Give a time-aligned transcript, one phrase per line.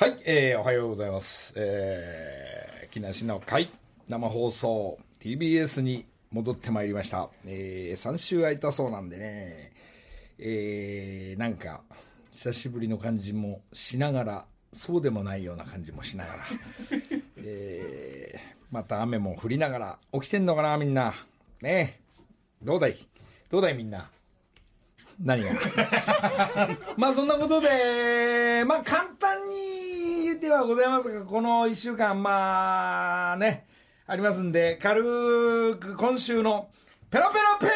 [0.00, 1.52] はい、えー、おはようございます。
[1.56, 3.68] えー、木梨の会、
[4.08, 7.28] 生放送、TBS に戻ってまいりました。
[7.44, 9.72] えー、3週空いたそうなんでね、
[10.38, 11.82] えー、なんか、
[12.32, 16.38] 久しぶりの感じもしながら、そうでもないような感じもしながら、
[17.36, 18.40] えー、
[18.70, 21.12] また雨も降りながら、起きてんのかな、みんな。
[21.60, 22.00] ね、
[22.62, 22.96] どうだい？
[23.50, 24.10] どうだい、みんな？
[25.22, 25.50] 何が？
[26.96, 29.69] まあそんなことで、まあ簡単に
[30.50, 33.66] 言ってはございますが、この1週間、まあね、
[34.06, 36.68] ありますんで、軽く今週の
[37.08, 37.72] ペラペラペラ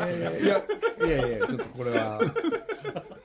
[0.00, 0.44] えー！
[0.44, 0.62] いや、
[1.06, 2.18] いやいや、ちょっとこれは、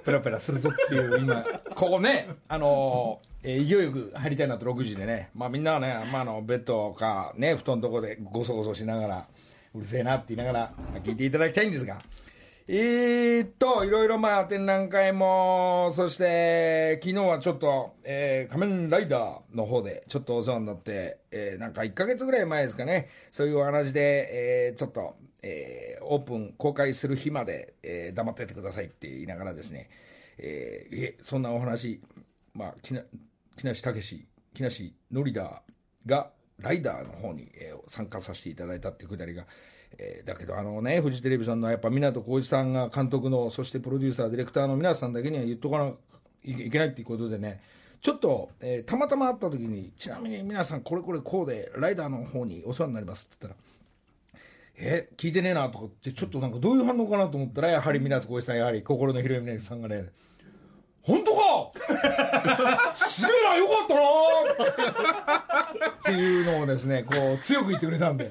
[0.03, 1.45] ペラペラするぞっていう、今、
[1.75, 9.27] ここね、あのえー勢いよく入りたいなと6時でね、まあみんなはね、まああの、ベッドかね、布団のとこでごそごそしながら、
[9.73, 11.97] うるせえなって言いながら聞いていただきたいんですが、
[12.69, 24.29] えーっと、いろいろまあ展覧会も、そして昨日はちょっと、えー仮面ライダーの方でちょっとお世話になって、えーなんか1ヶ月ぐらい前ですかね、そういうお話で、
[24.67, 29.89] えーちょっと、えーオープン公開する日まで、えー黙っててくださいって言いながらですね、
[30.37, 32.01] えーえ、そんなお話、
[32.53, 32.93] まあ、木
[33.65, 39.45] 梨武、木梨ノリダーが、ライダーの方に、えー参加させていただいたってくだりが、
[39.97, 45.93] えーだけどあのね、フジテレビさんのやっぱ湊浩一さんが監督の、そしてプロデューサー、ディレクターの皆さんだけには言っとかな
[46.43, 47.61] いいけないっていうことでね、
[48.01, 53.63] ちょっと、えーたまたま会った時に、ちなみに皆さんこれこれこうで、ライダーの方にお世話になりますって言ったら、
[54.79, 60.09] え聞いてねえなとかってちょっとなんかどういう反応かなと思ったらやはり湊浩一さんやはり心の広い峰さんがね
[61.07, 62.91] 本当か？
[62.93, 65.89] すげえなよかったな。
[65.89, 68.29] っていうのをですねこう強く言ってくれたんで。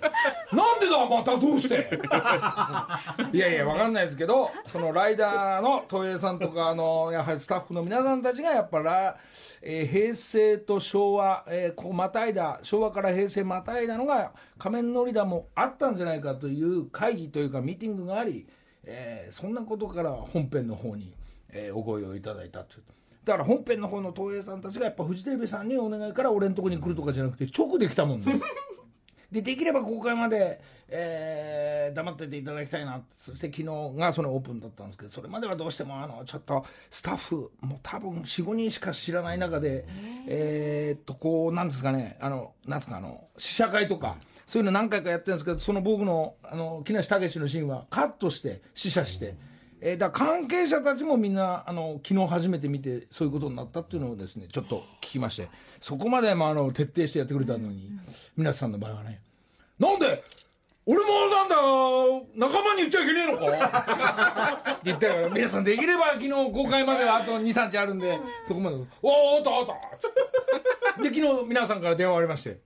[0.53, 1.07] なんでだ？
[1.09, 1.89] またどうして？
[3.33, 9.17] いやいやわかんないですけどそのライダーの東映さんとかあのやはりスタッフの皆さんたちがやっぱら、
[9.63, 18.47] えー平成と昭和、えーこうまたいだ昭和から平成またいだのが仮面のりだもあったんじゃないかという会議というかミーティングがあり、
[18.85, 21.13] えーそんなことから本編の方に、
[21.53, 22.83] えーお声をいただいたという
[23.25, 28.41] だから本編の方の東映さんたちがやっぱフジテレビさんにお願いから俺のとこに来るとかじゃなくて直で来たもんね
[29.33, 33.65] でできれば公開まで、えー黙ってていただきたいなそして昨日
[33.97, 39.85] がそのオープンだったんですけどそれまではどうしてもあのちょっとスタッフもう多分45人しか知らない中で
[40.27, 49.35] えーっとこうなんですかねあのなんですかあの試写会とかそういうの何回かやってるんですけどその僕のあの木梨武史のシーンはカットして試写して。
[49.81, 55.49] えーだ関係者たちもみんなあの昨日初めて見てそういうことになったっていうのをですねちょっと聞きまして
[55.81, 57.91] そこまで、まあ、あの徹底してやってくれたのに
[58.37, 59.21] 皆さんの場合はね。
[59.79, 60.23] なんで
[60.89, 61.57] 俺もなんだ
[62.37, 63.45] 仲間に言っちゃいけねえのか？
[64.73, 70.15] って言ったから皆さんできれば昨日公開まではあと23日あるんでそこまで「おおあったあった」つっ
[71.03, 71.11] て。
[71.11, 72.59] で昨日皆さんから電話ありまして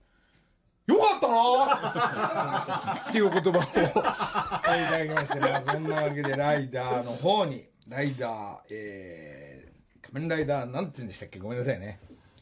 [0.87, 11.39] よかったな!」っていう言葉をいただきましてねそんなわけでライダーの方にライダーえー、仮面ライダーなんて言うんでしたっけ？
[11.39, 11.99] ごめんなさいね。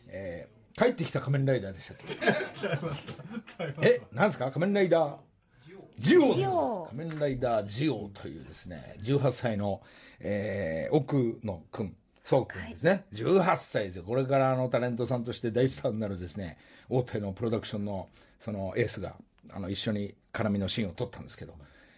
[0.07, 1.97] えー、帰ってきた仮面ライダーでしたっ
[3.81, 3.87] け？
[3.87, 4.51] えなんですか？
[4.51, 5.17] 仮面ライダー？
[5.97, 6.21] ジオ。
[6.21, 9.81] ですジオ仮面ライダージオというですね18歳の、
[10.19, 14.03] えー、奥野くんそうくんですね、18歳ですよ。
[14.03, 16.57] これからあのタレントさんとして大スターになるですね
[16.87, 18.07] 大手のプロダクションの
[18.39, 19.15] そのエースが
[19.51, 21.53] あの一緒に絡みのシーンを撮ったんですけど、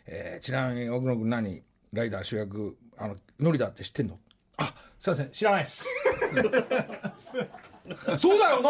[0.07, 1.61] えーちなみに奥野くん何？
[1.93, 4.17] ライダー主役あのノリだって知ってんの？
[4.57, 5.85] あすいません知らないです。
[8.17, 8.69] そうだよな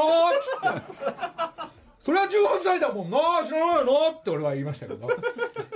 [0.79, 0.95] っつっ
[1.65, 1.71] て。
[1.99, 2.29] それは18
[2.63, 5.07] 歳だもんな知らないよなって俺は言いましたけど、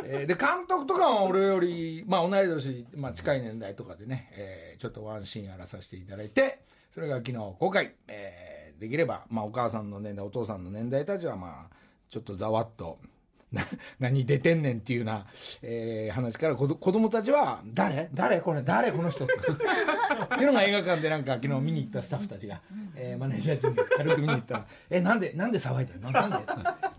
[0.05, 6.61] えーで監督とかは俺より、まあ、同い年、まあ、近い年代とかでね、えーちょっとワンシーンやらさせていただいて
[6.95, 11.75] それが昨日公開、えーできれば、まあ、お母さんの年代お父さんの年代たちはまあ
[12.09, 12.99] ちょっとざわっと
[13.99, 15.25] 何出てんねんっていうような、
[15.61, 18.09] えー話から子供たちは「誰？
[18.13, 18.41] 誰？
[18.41, 18.91] これ誰？
[18.91, 19.33] この人」って。
[20.41, 22.61] いうのが映画館でなんか昨日見に行ったスタッフたちが、
[22.95, 26.11] えーマネージャー陣が軽く見に行ったら「えなんでなんで騒いでるの？
[26.11, 26.37] なんで?」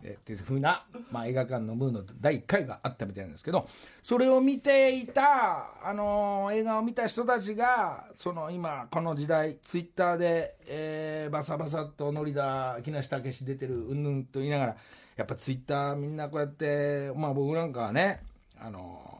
[0.02, 3.66] えっていうふうな、まあ、映画館のムーの第1回があったみたいなんですけど
[4.02, 14.76] それを見ていた、あのー映画を見た人たちがその今この時代ツイッターで、えーバサバサとノリだ木梨武史出てるうんぬんと言いながら
[15.16, 18.22] やっぱツイッターみんなこうやってまあ僕なんかはね
[18.58, 19.16] あのー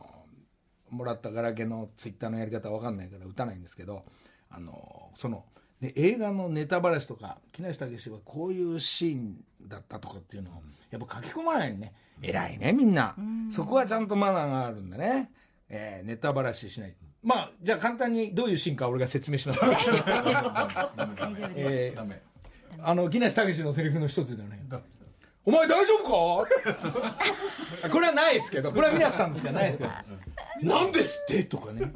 [0.89, 4.05] もらったガラケーのツイッターのやり方わかんないから打たないんですけど
[4.49, 5.43] あのその
[5.81, 9.35] で映画のネタバラシとか木梨武史はこういうシーン
[9.67, 10.53] だったとかっていうのを
[10.89, 11.93] やっぱ書き込まないね。
[12.21, 13.15] 偉いねみんな。
[13.51, 15.29] そこはちゃんとマナーがあるんだね、
[15.69, 16.95] えーネタバラシしない。
[17.21, 19.59] まあじゃあ簡単にどういうシーンか俺が説明します。
[19.67, 19.77] 大丈
[21.25, 21.51] 夫です。
[21.57, 22.21] えーダメ
[22.79, 24.63] あの木梨武史のセリフの一つだよね
[25.47, 27.87] お前大丈夫か？
[27.89, 29.89] これはないですけどこれは皆さんですからないですけど。
[30.61, 31.43] なんですって？
[31.45, 31.89] とかね。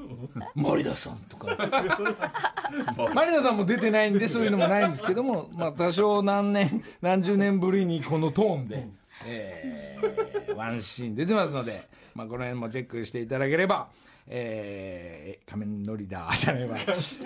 [0.56, 1.48] マリダさんとか。
[3.14, 8.88] マリダさんも出てないんでそういうのもないんですけどもまあ多少何年何十年ぶりにこのトーンで、
[9.26, 11.82] えーワンシーン出てますので、
[12.14, 13.88] まあ、この辺もチェックしていただければ
[14.28, 16.78] えー、仮面ノリダーじゃないわ。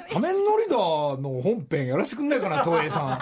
[0.09, 3.19] 仮面ノリダーの本編やらせてくんないかな東映さん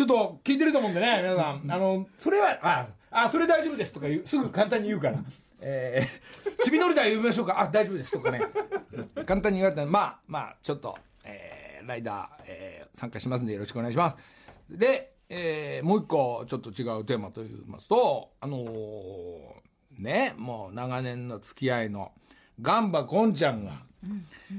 [0.00, 1.70] ちょっと聞いてると思うんでね、皆さん。
[1.70, 5.18] あの、それは、あ、あ、それ大丈夫ですとか言う、すぐ簡単に言うから。
[5.60, 7.60] えー、 ちびのりだ呼びましょうか。
[7.60, 8.40] あ、大丈夫ですとかね。
[9.26, 14.16] 簡単に言われたら、まあ、まあ、ちょっと、えー、ライダー、えー、参加しますんでよろしくお願いします。
[14.70, 22.12] で、えー、もう一個、ちょっと違うテーマと言いますと、あのーね、もう長年の付き合いの、
[22.58, 23.82] ガンバコンちゃんが、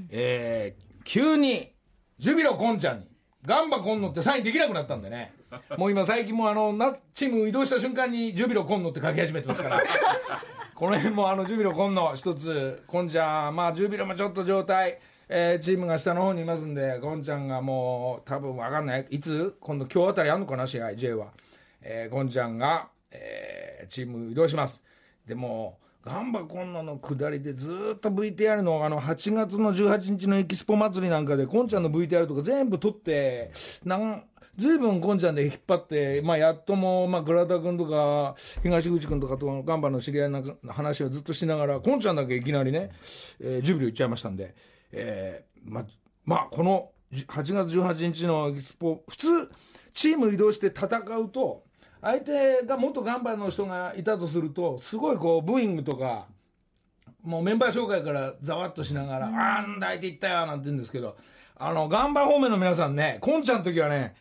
[0.08, 1.72] えー、急に、
[2.20, 3.11] ジュビロコンちゃんに、
[3.44, 5.34] ガンバコンノってサインできなくなったんでね。
[5.76, 9.82] もう今最近もあの、な、チーム移動した瞬間にジュビロコンノって書き始めてますから。
[10.74, 14.98] この辺もあの、ジュビロコンノ一つ、コンちゃん、まあジュビロもちょっと状態、
[15.28, 19.06] えーチームが下の方にいますんで、コンちゃんがもう、多分わかんない。
[19.10, 19.56] いつ？
[19.60, 20.66] 今度今日あたりあんのかな？
[20.66, 21.32] 試合、J は。
[21.80, 24.82] えー、コンちゃんが、えーチーム移動します。
[25.26, 33.52] でも、ガンバコンノの下りでずっと VTR のあの8月の18日のエキスポ祭りなんかで、コンちゃんの VTR とか全部撮って、
[33.84, 34.24] なん、
[34.58, 38.34] ずいぶんコンちゃんで引っ張って、まあやっとも、まあ倉田君とか、
[38.64, 42.90] 東口君とかとガンバの知り合いの話をずっとしながら、コンちゃんだけいきなりね、
[43.40, 44.56] えージュビロ行っちゃいましたんで、
[44.90, 45.86] えーま、
[46.24, 49.28] まあこの8月18日のエキスポ、普通、
[49.94, 50.86] チーム移動して戦
[51.18, 51.62] うと、
[52.02, 56.26] 相手が元ガンバの人がいたとすると、すごいこう、ブーイングとか、
[57.22, 61.16] もうメンバー紹介からざわっとしながら、ああー、相手行ったよ、なんて言うんですけど、
[61.56, 64.16] あの、ガンバ方面の皆さんね、コンちゃんの時はね、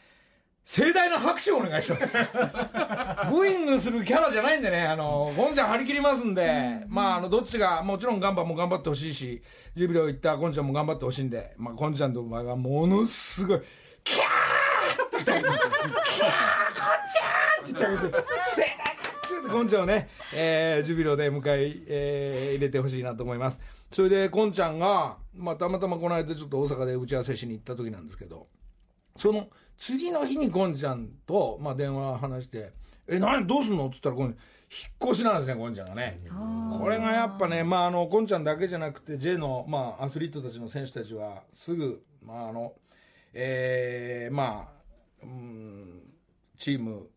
[0.63, 2.15] 盛大な拍手をお願いします。
[3.29, 9.41] ブーイングするキャラじゃないんでね、あの、コンちゃん張り切りますんで、まあ、あの、どっちが、もちろんガンバも頑張ってほしいし、
[9.75, 13.61] ジュビロ行ったコンちゃんも頑張ってほしいんで、まあ、コンちゃんとお前がものすごい、
[14.03, 23.59] キャーって言ってあげて、キャーコンちゃんって言ってあげて、盛大な拍手でコンちゃんをね、えー、ジュビロで迎え、えー入れてほしいなと思います。
[23.91, 28.47] それで、コンちゃんが、まあ、たまたまこの間ちょっと大阪で打ち合わせしに行った時なんですけど、
[29.17, 32.71] その次の日にゴンちゃんと、まあ、電話話して
[33.09, 34.37] 「え何どうすんの?」っつったらこの引っ
[35.11, 36.19] 越しなんですねゴンちゃんがね
[36.79, 42.73] これがやっぱねまああのゴンちゃんだけじゃなくて J の、まあ、アスリートたちの選手たちはすぐまああの
[43.33, 46.01] えーまあうん
[46.57, 47.09] チーム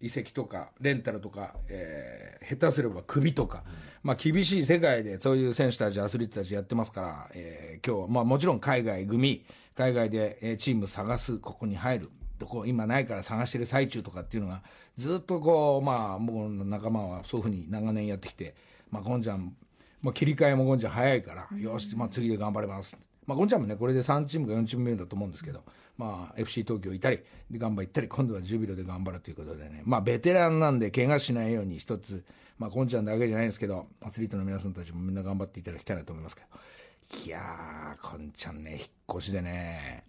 [0.00, 3.64] 移籍とかレンタルとか、えー下手すればクビとか、
[4.04, 9.44] まあ、厳しい世界でそういう選手たちアスリートたちやってますから、えー今日は、まあ、もちろん海外組
[9.74, 12.10] 海外で、えーチーム探すここに入る。
[12.38, 14.62] とこ今ないから探してる最中とかっていうのが
[14.94, 18.54] ずっとこうまあ僕の仲間はそういうふうに長年やってきて、
[18.90, 19.56] まあ、ゴンちゃん、
[20.02, 22.96] まあ、切り替えもゴンちゃん早いから、よし、まあ、次で頑張れます
[23.26, 25.62] まあ、ゴンちゃんもね、これで3チームか4チーム目だと思うんですけど、
[25.98, 27.18] まあ、FC 東京いたり、
[27.50, 32.24] で、ガンバ行ったり、今度はジュビロで頑張るということでね、まあ、ベテランなんで、怪我しないように一つ、
[32.58, 38.80] まあ、ゴンちゃんだけじゃないんですけど、アスリートの皆さんたちもみんな頑張っていただきたいなと思いますけど、いやー、ゴンちゃんね、引っ
[39.16, 40.04] 越しでね、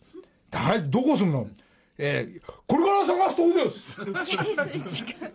[0.49, 1.47] だどこ住むの？
[1.97, 4.01] えーこれから探すとこです。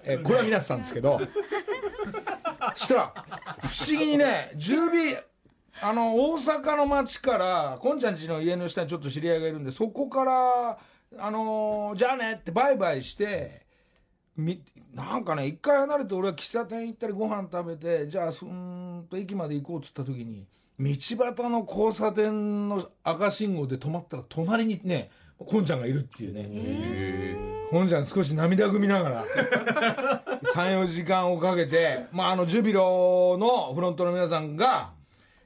[0.05, 1.21] えーこれは皆さんですけど、
[2.77, 3.15] したら、
[3.61, 4.91] 不思議にね、十尾、
[5.81, 10.79] あの、大阪の町から、こんちゃんちの家の下にちょっと知り合いがいるんで、そこから、
[11.19, 13.63] あのーじゃあねってバイバイして、
[14.37, 14.63] み
[14.95, 20.47] なんかね、一回離れて俺は喫茶店行ったりご飯食べて、じゃあ、そーんと駅まで行こうっつった時に、
[20.79, 27.53] 道端の交差点の赤信号で止まったら、隣にね、こんちゃんがいるっていうね。
[27.71, 29.25] こんちゃん少し涙ぐみながら、
[30.55, 34.93] 3、4時間をかけて、まあ、あの、ジュビロのフロントの皆さんが、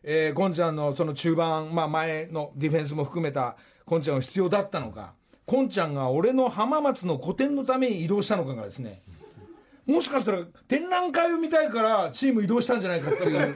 [0.08, 9.02] えー、こんちゃんのその中盤、まあ、前のディフェンスも含めた、こんちゃんが必要だったのか、こんちゃんが俺の浜松の個展のために移動したのかがですね、
[9.84, 13.54] もしかしたら展覧会を見たいからチーム移動したんじゃないかっていう。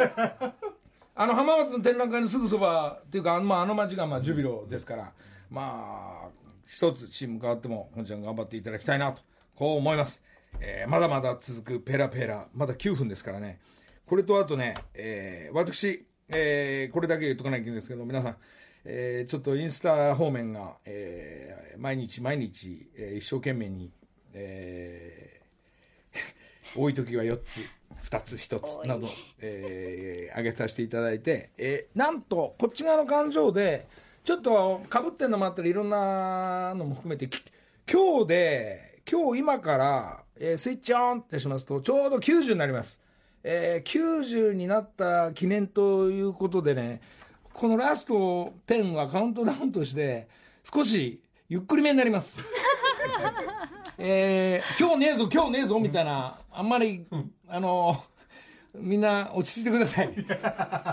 [1.15, 5.13] あの浜松の展覧会のすぐそばっていうか、あの,、まあ、あの町がまあジュビロですから、
[5.51, 6.29] まあ、
[6.67, 9.23] 一つチーム変わっても、本ちゃん頑張っていただきたいなと、
[9.55, 10.21] こう思います。
[10.59, 13.61] えーまだまだ続くペラペラ、まだ9分ですからね。
[14.07, 18.37] これとあとね、えー私、えーこれだけ言っとかなきゃいけないんですけど、皆さん、
[18.85, 23.91] えーちょっとインスタ方面が、えー毎日毎日、えー一生懸命に、
[24.33, 27.61] えー 多い時は4つ、
[28.05, 29.09] 2つ1つなど、
[29.41, 33.87] えー、挙げさせていただいて、えー、なんとこっち側の感情で
[34.25, 37.29] ちょっとかぶってんのもあったりいろんなのも含めて
[37.91, 42.99] 今日で今日今から、えースイッチオンってしますとちょうど90になります、
[43.43, 47.01] えー90になった記念ということでね
[47.53, 50.29] このラスト10はカウントダウンとして
[50.73, 52.39] 少しゆっくりめになります。
[53.99, 57.07] えー今日ねえぞ今日ねえぞみたいなあんまり、
[57.49, 57.97] あの
[58.75, 60.15] みんな落ち着いてください。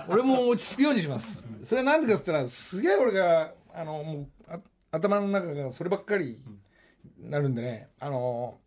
[0.09, 1.47] 俺も落ち着くようにします。
[1.63, 4.59] それは何でかっつったらすげえ俺があのもうあ
[4.91, 6.39] 頭の中がそればっかり
[7.19, 8.57] なるんでねあの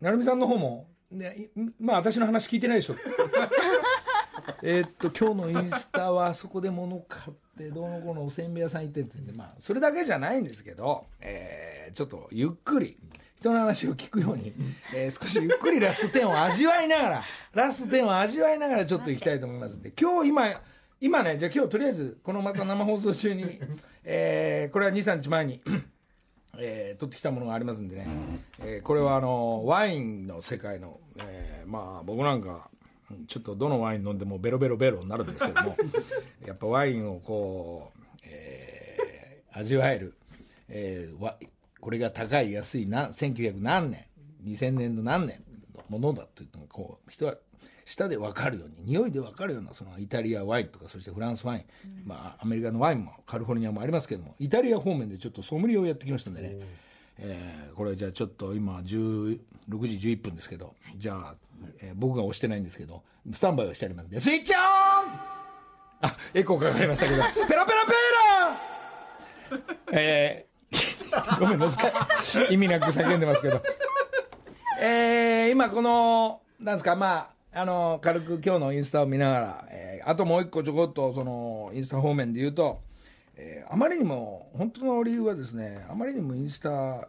[0.00, 2.94] 成美さんの方も、ね、いまあ私の話聞いてないでしょ。
[4.62, 9.10] えーっと今日のインスタはそこで物買ってどうのこうのおせんべい屋さん行ってって。
[9.14, 12.96] 言うんでまあそれだけじゃないんですけど、えーちょっとゆっくり
[13.36, 14.52] 人の話を聞くように、
[14.94, 17.22] えー少しゆっくりラスト10を味わいながら
[17.54, 19.76] ラスト10を味わいながらちょっと行きたいと思います。
[19.76, 20.62] んで今日今
[21.00, 23.60] 今ねじゃあ今日とりあえずこのまた生放送中に、
[24.04, 25.60] えーこれは23日前に
[26.60, 28.06] えー取ってきたものがありますんでね、
[28.60, 32.70] えーこれはあのワインの世界の、えーまあ僕なんか
[33.26, 35.76] ちょっとどのワイン飲んでもベロベロベロになるんですけども
[36.46, 40.14] やっぱワインをこう、えー味わえる、
[40.68, 41.36] えーわ
[41.80, 44.04] これが高い安いな1900何年
[44.44, 45.42] 2000年の何年
[45.74, 47.36] のものだというのがこう人は
[47.90, 51.64] 舌で分かるように匂いで分かるようなそのイタリアワインとかそしてフランスワイン、
[52.06, 56.56] まあ、アメリカのワインもカリフォルニアもありますけどもイタリア方面でちょっとソムリエをやってきましたんでね、
[57.18, 61.34] えーこれじゃあちょっと今16時11分ですけどじゃあ、
[61.80, 64.60] えー僕が押してないんですけどスタンバイをしてありますんでスイッチオン！
[66.02, 69.60] あエコーかかりましたけど ペラペラペーラ！
[69.92, 70.50] えー
[71.40, 71.88] ごめんなさ
[72.48, 72.54] い。
[72.54, 73.60] 意味なく叫んでますけど。
[74.80, 82.80] えー今このなんですかまああの軽く今日のインスタを見ながら、えーあともう一個ちょこっとそのインスタ方面で言うと、
[83.36, 87.08] えーあまりにも本当の理由はですねあまりにもインスタ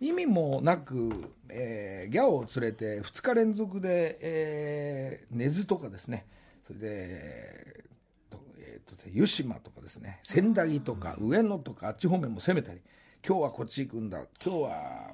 [0.00, 6.26] 意味もなく、えーギャオを連れて2日連続で、えー根津とかですね
[6.66, 7.84] それで
[8.28, 12.80] とえーと湯島とかですね千駄木とか上野とかあっち方面も攻めたり
[13.26, 15.10] 今日はこっち行くんだ今日は、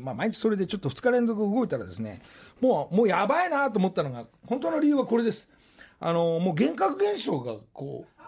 [0.00, 2.22] まあ、毎日それでちょっと2日連続動いたらですね
[2.60, 5.48] もうもうやばいなと思ったのが本当の理由はこれです。
[6.00, 8.22] あのもう幻覚現象がこう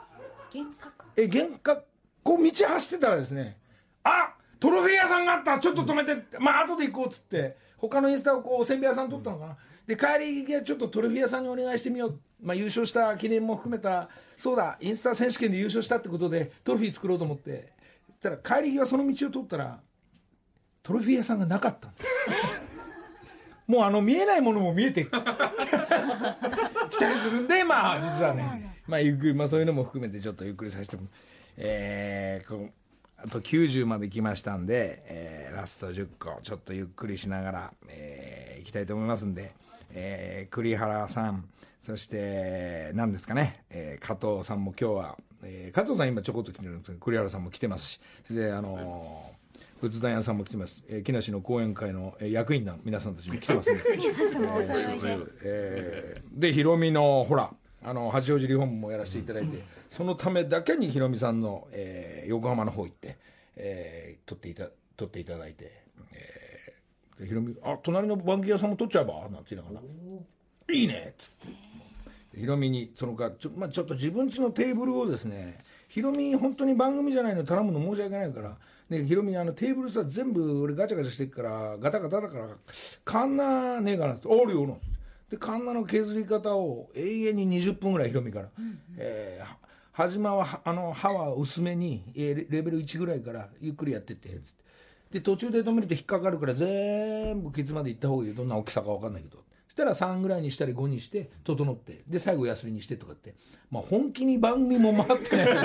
[0.56, 1.04] 幻覚？
[1.16, 1.84] え幻覚
[2.22, 3.58] こう道走ってたらですね
[4.04, 9.56] あトロフィー屋さんがあったちょっと止めてまあ後で行こうっつって他のインスタをこうおせんべい屋さん撮ったのかな、
[9.86, 14.08] で帰り際ちょっとトロフィー屋さんにお願いしてみよう、まあ、優勝した記念も含めた
[14.38, 17.76] そうだインスタ選手権で優勝したってことでトロフィー作ろうと思って。
[18.20, 19.78] たら帰り際その道を通ったら
[20.86, 22.06] トロフィー屋さんがなかったんです
[23.66, 25.18] もうあの見えないものも見えてきた。
[27.08, 31.08] りするんでまあ実はねまあゆっくりまあそういうのも含めてちょっとゆっくりさせても
[31.56, 32.70] えー、こう
[33.16, 39.54] あと90まで来ましたんで、えーラスト10個ちょっとゆっくりしながら、えー、いきたいと思いますんで、
[39.90, 41.48] えー栗原さん
[41.80, 49.35] そして何ですかね、えー加藤さんも今日は、えー加藤さん今ちょこっと来てるんですけど栗原さんも来てますしそれであのー
[49.80, 53.82] 仏壇屋さんも来てます、えー木梨の講演会の、えー役員の皆さんたちも来てます んで
[55.44, 57.52] えーでヒロミのほら
[57.82, 63.16] あの八王子リフォームもやらせていただいて、そのためだけにヒロミさんの、えー横浜の方行って、
[63.54, 65.70] えー撮っていた撮っていただいて、
[66.12, 69.28] えーでヒロミあ隣のバンキ屋さんも撮っちゃえば？
[69.30, 70.74] なんて言いながら。
[70.74, 71.10] いいね！
[71.12, 71.48] っつって。
[72.40, 82.48] ヒロミにそのかちょ,、まあ、ちょっと自分家のテーブルをですねヒロミ本当に番組じゃないの頼むの申し訳ないからでヒロミあのテーブルさ全部俺ガチャガチャしてっからガタガタだから
[83.04, 84.86] カンナねえかなって「あるよ」なって。
[85.30, 88.48] でカンナの削り方を永遠に20分ぐらいヒロミから、
[88.96, 89.56] えーは
[89.92, 94.66] 始まははあの刃は薄めに、えーレレベル1ぐらいからゆっくりやってってつって。
[95.10, 98.36] で途中で止めると引っかかるから全部ケツまで行った方がいいよ。
[98.36, 99.38] どんな大きさか分かんないけど。
[99.38, 99.45] そ
[99.76, 103.34] したら3ぐらいにしたり5にして整ってで最後ヤスリにしてとかって、
[103.70, 105.58] まあ、本気に番組も回ってないのに、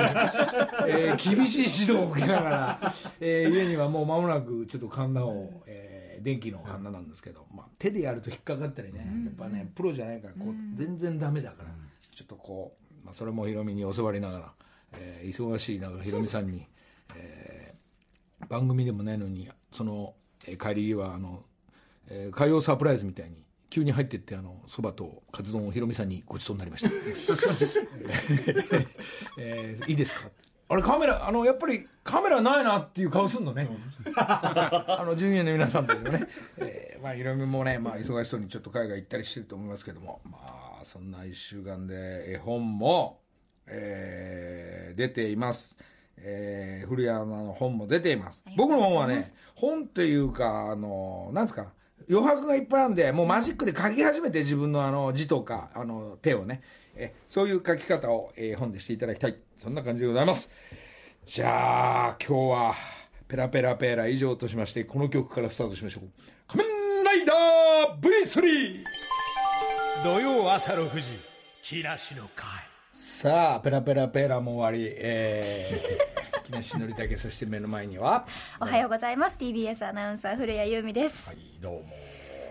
[0.91, 8.99] えー厳しい指導を受けながら、えー家にはもう間もなくちょっとカンナを、えー電気のカンナなんですけど、まあ、手でやると引っかかったりね。
[9.25, 11.69] やっぱねプロじゃないからこう全然ダメだから。
[12.13, 14.53] ちょっとこう、まあ、それもヒロミに教わりながら、
[14.91, 16.67] えー忙しい中ヒロミさんに、
[17.15, 20.13] えー番組でもないのにその、
[20.47, 21.43] えー帰り際あの、
[22.07, 26.91] えー火曜サプライズみたいに急に入ってってあのそばとカツ丼をヒロミさんにごちそうになりました、
[29.39, 30.29] えーいいですか?」
[30.69, 33.67] あれカメラあのやっぱりカメラないなっていう顔すんのね、
[34.15, 36.27] あの従業員の皆さんというのね、
[36.59, 40.21] えーまあいろいろもね、まあ、忙しそうにちょっと海外行ったりしてると思いますけども。
[40.23, 40.37] ま
[40.81, 43.19] あそんな1週間で絵本も、
[43.67, 45.77] えー出ています、
[46.17, 48.43] えー古谷アナの本も出ています。
[48.55, 51.73] 僕の本はね本っていうかあのなんですか
[52.09, 56.61] 余白がいっぱいあるんでもうマジックで書き始めて自分のあの字とかあの手をね。
[56.95, 59.37] えそういう書き方を、えー本でしていただきたい。
[59.57, 60.51] そんな感じでございます。
[61.25, 62.73] じゃあ今日は
[63.27, 66.09] ペラペラペラ以上としましてこの曲からスタートしましょう。
[66.47, 68.83] 仮面ライダー V3
[70.03, 71.17] 土曜朝6時
[71.61, 72.47] 木梨の会。
[72.91, 74.93] さあペラペラペラも終わり。
[74.97, 76.10] えー、
[76.51, 78.25] 木梨憲武そして目の前には。
[78.59, 79.37] おはようございます。
[79.39, 81.83] TBS アナウンサー古谷由美です、はいどうも。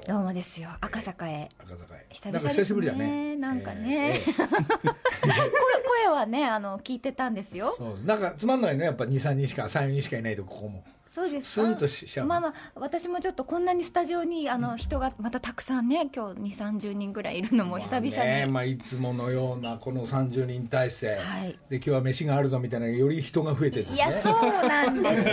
[0.09, 0.71] どうもですよ。
[0.81, 1.51] 赤坂へ。
[1.59, 2.07] 赤坂へ。
[2.09, 3.37] 久々なんか久しぶりだね。
[3.37, 7.67] なんかね、えーえ 声声はねあの聞いてたんですよ。
[7.67, 21.59] ーそうなんかつまんないねやっぱ23人しか34人しかいないとここもそうですスーッとしちゃうまあまあ私もちょっとこんなにスタジオにあの人がまたたくさんね今日2 3 0人ぐらいいるのも久々に、まあねまあ、いつものようなこの30人体制、はい。
[21.69, 23.97] で今日は飯があるぞみたいなより人が増えてですね。
[23.97, 25.29] いやそうなんです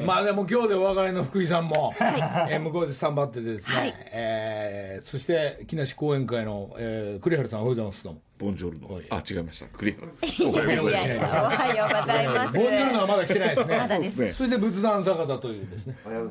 [0.00, 0.06] よ。
[0.06, 3.94] まあでも今日でお別れの福井さんも、えー向こうでスタンバっててですね、はい。
[4.12, 9.00] えーそして木梨講演会の、えー、栗原さんおはようございますどうもボンジョルノ。
[9.10, 9.66] あ、違いました。
[9.66, 10.02] クリア。
[10.26, 12.58] いやいやいやおはようございます。
[12.58, 13.78] ボンジョルノはまだ来てないですね。
[13.78, 14.16] まだです。
[14.16, 14.30] ね。
[14.32, 15.96] そして仏壇坂田というですね。
[16.04, 16.22] おはよ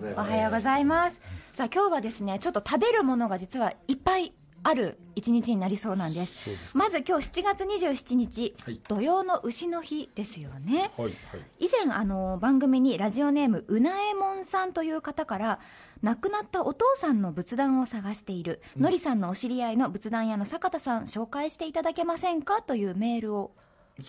[0.50, 1.22] うございます。
[1.54, 6.44] さあ今日はですねちょっと食べるものが実はいっぱいある一日になりそうなんです。
[6.44, 8.82] そうですまず今日7月27日、はい。
[8.90, 10.92] 土曜の牛の日ですよね。
[10.98, 11.16] はいはい。
[11.60, 15.60] 以前あの番組にラジオネームうなえもんさんという方から
[16.02, 22.62] 亡くなったお父さんの仏壇を探している、のりさんのお知り合いの仏壇屋の坂田さん紹介していただけませんか？
[22.62, 23.52] というメールを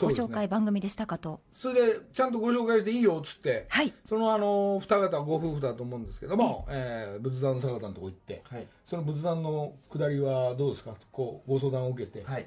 [0.01, 1.41] ご紹介番組でしたかと。
[1.53, 3.93] それでちゃんとご紹介していいよっつって、はい。
[4.07, 8.67] そのあの二方ご夫婦だと思うんですけども、えー仏壇坂田のとこ行って、はい。
[8.87, 10.95] その仏壇の下りはどうですか？
[11.11, 12.47] こうご相談を受けて、はい。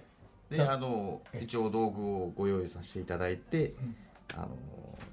[0.50, 3.74] でじゃああの一応道具をご用意させていただいて、
[4.34, 4.50] あの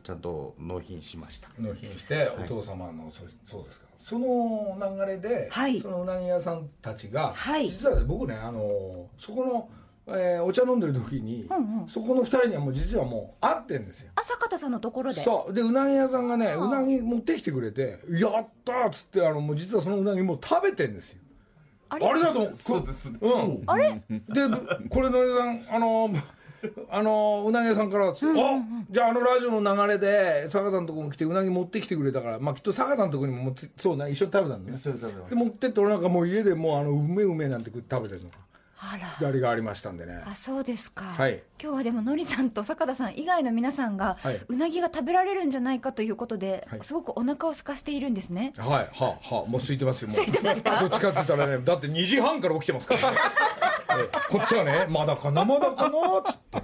[0.02, 1.48] ちゃんと納品しました。
[1.58, 5.80] 納品してお父様の、そうそうですかその流れで、はい。
[5.80, 7.68] そのうなぎ屋さんたちが、はい。
[7.70, 11.88] 実は僕ねあのそこの、えーお茶飲んでる時に、うんうん。
[11.88, 14.10] そこの二人にはもう実はもう会ってんですよ。
[14.16, 15.20] あ坂田さんのところで。
[15.20, 15.52] そう。
[15.52, 21.20] でうなぎ屋さんがねうなぎ持ってきてくれて「やった!」っつってあのもう実はそのうなぎもう食べてんですよ。
[21.88, 22.54] ああれだと思う。
[22.56, 23.10] そうです。
[23.12, 23.62] ねうん。
[23.66, 24.02] あれ？
[24.10, 25.30] でぶこれのり
[25.68, 26.10] さんあの
[26.90, 34.78] あのうなぎ屋さんから「あじゃああのラジオの流れで坂田のとこに来てうなぎ持ってきてくれたからまあきっと坂田のとこにも持ってそうね一緒に食べたんだね
[35.30, 38.30] で持ってって俺なんかもう家でもうあのうめうめなんて食べてるの
[39.18, 40.22] 左がありましたんでね。
[40.26, 41.42] あそうですか、はい。
[41.62, 44.40] 今日はでものりさんと坂田さん以外の皆さんが、はい。
[44.48, 46.80] うなぎが食べられるんじゃないかということで、はい。
[46.82, 48.52] すごくお腹を空かしているんですね。
[48.58, 50.16] はいはあはあもう空いてますよもう。
[50.16, 53.10] どっちかって言ったらねだって2時半から起きてますから。
[53.12, 53.18] ね
[53.98, 54.08] ええ。
[54.30, 56.62] こっちはねまだかなまだかなっつって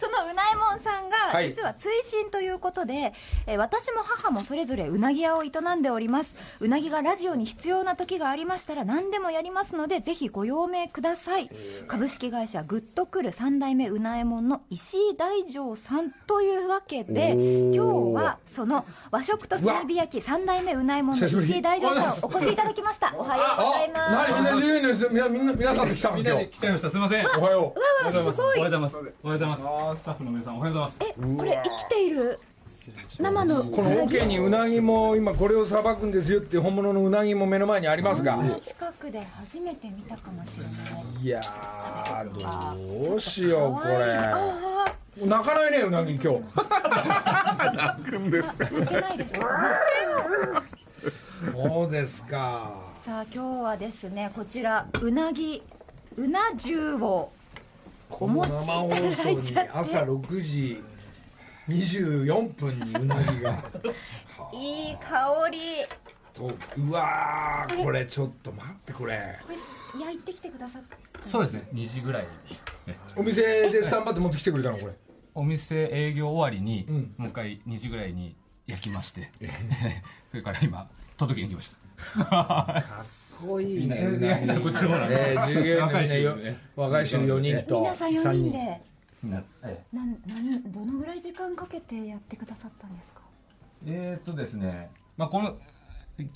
[0.00, 1.48] そのうなえもんさんがはい。
[1.50, 3.12] 実は追伸ということで、
[3.46, 6.34] えー私も母もそれぞれうなぎ屋を営んでおります。
[6.60, 11.50] うなぎがラジオに必要な時がありましたら何でもやりますのでぜひご用命ください。
[11.86, 17.78] 株式会社グッとくる3代目うなえもんの石井大丈さんというわけで今日
[18.14, 23.14] はその和食と炭火焼き3代目うなえもんの石井大丈さんお越しいただきました。
[23.16, 24.32] おはようございます。
[24.32, 26.90] 何みんな自由にみんなみんな皆さんで来たのみんなで来ちゃいました。
[26.90, 27.26] すみません。
[27.26, 28.06] おはよう。
[28.08, 28.58] わわすごい。
[28.60, 28.96] おはようございます。
[28.96, 30.98] おはようございますスタッフの皆さんおはようございます。
[31.02, 32.38] えこれ生きている？
[33.18, 38.38] 生のこのオケにうなぎも今これをさばくんですよっていう本物のうなぎも目の前にありますが。
[38.62, 41.24] 近くで初めて見たかもしれない。
[41.24, 43.94] いやーどうしようこれ。
[44.04, 46.40] あ泣かないねうなぎ今日。
[46.54, 49.46] あ抜けないですか？
[51.52, 52.72] そうですか。
[53.02, 55.62] さあ今日はですねこちらうなぎ
[56.16, 57.32] うな重を
[58.10, 60.82] この生放送に朝6時
[61.68, 63.64] 24分にうなぎが。
[64.52, 65.58] いい香り。
[66.32, 69.38] とうわーこれちょっと待ってこれ。
[69.42, 72.56] これ焼いてきてくださったそうですね2時ぐらいに
[73.16, 74.92] お店でスタンバって持ってきてくれたのこれ。
[75.34, 77.14] お店営業終わりに、ん。
[77.16, 79.30] もう一回2時ぐらいに焼きまして。
[80.30, 81.76] それから今届けに来ました
[82.24, 83.86] かっこいい。
[83.86, 83.96] ね。
[83.96, 86.56] うなぎこっちの方なんでえー従業員のみんな若い衆よね。
[86.76, 87.80] 若い衆4人と。
[87.80, 88.58] 皆さん4人三で。
[89.24, 90.08] なえなん。
[90.26, 93.20] なんどのぐらい時間かけてやってくださったんですか？
[93.86, 95.56] えーっとですね、まあ、この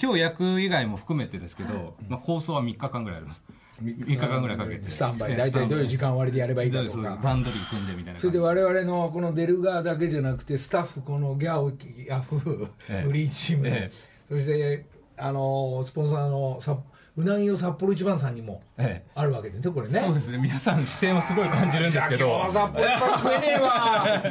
[0.00, 3.42] 今日焼く以外も含めてですけど、まあ、構想は3日間ぐらいあります。
[3.82, 4.40] 3日間。
[4.40, 4.88] ぐらいかけて。
[4.90, 5.36] スタンバイ。
[5.36, 7.18] 大体どういう時間割でやればいいかとか。
[7.22, 11.70] 段取り組んでみたいなそれで我々のこの出る側だけじゃなくてスタッフこのギャオ
[12.06, 13.02] ヤフーええ。
[13.02, 13.92] フリーチーム、ええ。
[14.30, 16.76] そしてあのスポンサーのさ
[17.16, 19.10] うなぎを札幌一番さんにもええ。
[19.14, 20.00] あるわけですねこれね。
[20.00, 20.38] そうですね。
[20.38, 22.26] 皆さん視線をすごい感じるんですけど。
[22.26, 24.22] 今日は札幌一番食えねえわ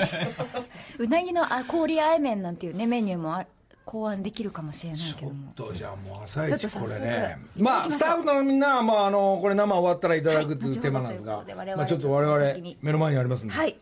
[0.99, 3.45] うなぎのあ氷あえ麺なんていうねメニューもあ
[3.85, 13.75] 考案できるかもしれないけちょっどもとじゃあもう朝一ちょっと早速これねいただきまあスタッフのみんなはまああのこれ生終わったらいただくっていうテーマなんですが、はいまあちょっと我々目の前にありますんで、はい。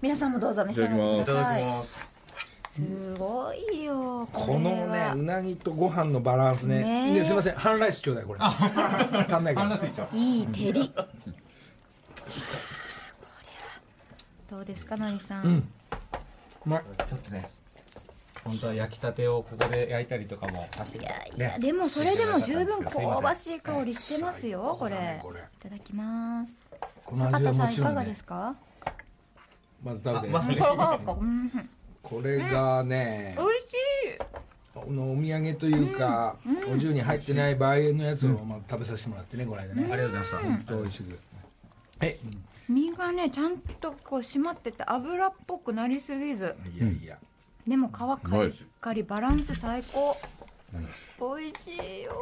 [0.00, 1.64] 皆さんもどうぞ召し上がってください。
[1.64, 2.10] ます
[2.72, 5.14] すごいよこのねれは。
[5.14, 7.12] うなぎとご飯のバランスね。
[7.14, 8.40] ねすいません半ライスちょうだいこれ。
[8.40, 8.62] 足
[9.40, 9.76] んないから。
[10.14, 10.92] いい照り。
[14.48, 15.68] どうですかのりさん、
[16.64, 17.48] まあちょっとね
[18.44, 20.98] 本当は焼きたてをここで焼いたりとかもさせて。
[20.98, 25.18] いいただいてやいやでもそれでも十分香ばしい香りしてますよこれ。
[25.22, 26.56] これいただきます。
[27.04, 28.54] この味は坂田さんいかがですか？
[29.82, 30.34] まず食べて。
[30.38, 31.70] うん
[32.02, 34.18] これがね、美味しい。
[34.74, 36.36] このお土産というか、
[36.72, 41.18] お重に入ってない場合のやつをまあ食べさせてもらってねこの間ね、ありがとうございました本当美味しく。
[42.02, 42.18] え？
[42.68, 46.54] 身がねちゃんとこう締まってて油っぽくなりすぎず。
[46.76, 47.18] いやいや、
[47.66, 50.16] でも皮カリッカリバランス最高。
[51.36, 52.12] 美味しいよ。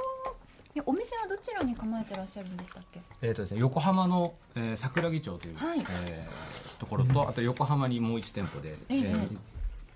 [0.75, 3.01] えお店はどちらに構えてらっしゃるんでしたっけ？
[3.21, 5.81] えーとですね、横浜の、えー桜木町という、はい。
[5.81, 8.99] えーところと、あと横浜にもう1店舗で、ええ。
[9.01, 9.15] え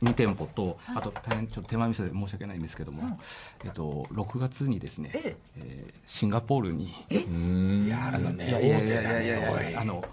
[0.03, 3.19] 2店舗と、あと大変ちょっと手前味噌で申し訳ないんですけども、
[3.65, 5.63] えっと6月にですね、ええ。
[5.89, 6.93] ーシンガポールに
[7.89, 8.49] やるね。
[8.49, 10.05] いやいやいやいやいやいあの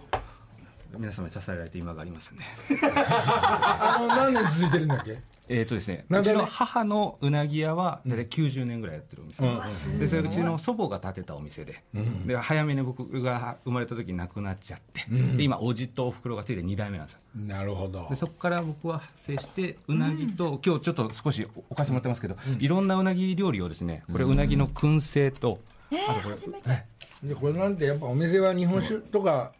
[0.97, 2.43] 皆様に支えられて今がありますんで。
[2.93, 5.19] あの何年続いてるんだっけ？
[5.51, 6.35] えーとですね、なんでね。
[6.35, 11.83] うちの母のうなぎ屋は大体90年ぐらいやってるお店です、でそれうちの祖母が建てたお店で,、
[12.25, 17.19] で早めに僕が生まれた時に亡くなっちゃって、で今おじとおふくろがついて2代目なんですよ。
[17.35, 18.05] なるほど。
[18.09, 25.59] でそこから僕は派生してうなぎと、今日ちょっと少しお貸してもらってますけど、いろんなうなぎ料理をですねこれうなぎの燻製と、
[25.91, 26.85] えー、初めて。
[27.23, 29.51] でこれなんてやっぱお店は日本酒とか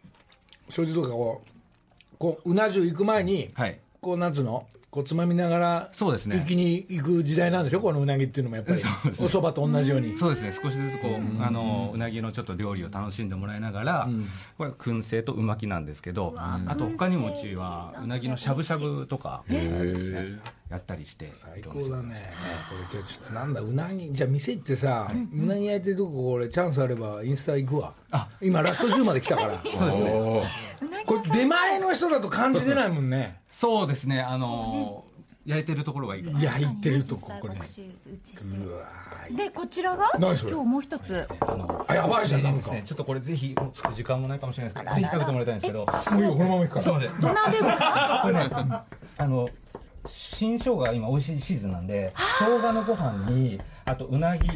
[0.68, 3.80] 焼酎とかこうこううな重行く前に、はい。
[4.00, 4.66] こうなんつうの？
[4.90, 6.36] こうつまみながらそうですね。
[6.44, 7.80] 一気に行く時代なんでしょ？
[7.80, 8.78] このうなぎっていうのもやっぱり。
[8.82, 9.26] そうですね。
[9.26, 10.16] お蕎麦と同じように。
[10.16, 10.52] そうですね。
[10.52, 14.08] 少しずつこう、あのうなぎのちょっと料理を楽しんでもらいながら、
[14.58, 22.20] これは燻製とう巻きなんですけどあと他にもうちはうなぎのしゃぶしゃぶとかですねやったりして最高だね。
[22.68, 24.10] これじゃあちょっとなんだうなぎ。
[24.12, 27.94] じゃあ店行ってさ、うなぎ焼いてるとこ俺チャンスあればインスタ行くわ
[28.40, 29.54] 今ラスト10まで来たから。
[29.76, 30.10] そうですね。
[31.06, 33.40] これ出前の人だと感じ出ないもんね。
[33.48, 34.20] そうですね。
[34.20, 35.10] あのー
[35.46, 36.40] 焼いてるところがいいかな。
[36.40, 37.54] 焼いてるとここれ。
[37.54, 41.26] でこちらが今日もう一つ。
[41.88, 42.58] あやばいじゃんなんか。
[42.58, 45.86] ですねちょっとこれぜひちょっと時間もないかもしれないですけどぜひ食べてもらいたいんですけど。
[45.86, 46.82] もういいよこのまま行くから。
[46.82, 48.20] すいません土鍋ご飯？
[48.22, 48.50] これね
[49.16, 49.48] あの
[50.06, 54.48] 新生姜が今美味しいシーズンなんで生姜のご飯にあとうなぎ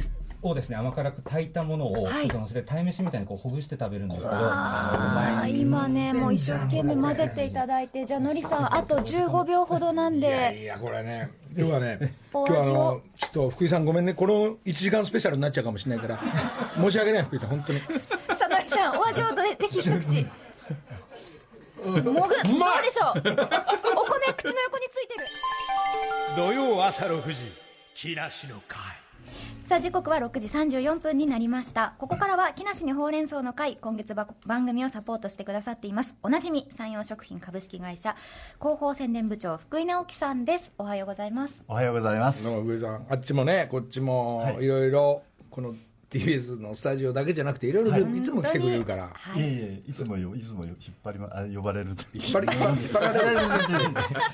[0.48, 2.24] をですね甘辛く炊いたものをはい。
[2.24, 16.18] ちょっと乗せて鯛めしみたいにこうほぐして食べるんですけどあー今ねもう一生懸命混ぜていただいてじゃあのりさんあと15秒ほどなんいやでいやこれね 今日はねお今日はあのちょっと福井さんごめんねこの1時間スペシャルになっちゃうかもしれないから
[16.80, 17.80] 申し訳ない福井さん本当に。
[17.80, 17.86] さ
[18.44, 20.26] あのりさんお味をどぜひ一口。
[21.84, 23.18] もぐどうでしょう？
[23.18, 23.32] お米
[24.34, 25.26] 口の横についてる。
[26.36, 27.52] 土曜朝6時
[27.94, 28.80] 木梨の会
[29.60, 31.94] さあ時刻は6時34分になりました。
[31.98, 36.16] ここからは木梨にほうれん草の会今月ば番組をサポートしてくださっています。
[36.22, 38.14] おなじみ山陽食品株式会社
[38.60, 40.74] 広報宣伝部長福井直樹さんです。
[40.76, 41.64] おはようございます。
[41.66, 42.44] おはようございます。
[42.44, 45.74] 野上さんあっちもねこっちもいろいろこの
[46.18, 48.22] TBS のスタジオだけじじゃなくていろいろい。
[48.22, 49.10] つも来てくれるから。
[49.12, 49.42] はい。
[49.42, 52.04] いえいえ、いつもよ、いつもよ、引っ張りま、 あ、呼ばれると。
[52.14, 52.48] 引っ張り
[52.82, 53.40] 引っ張られる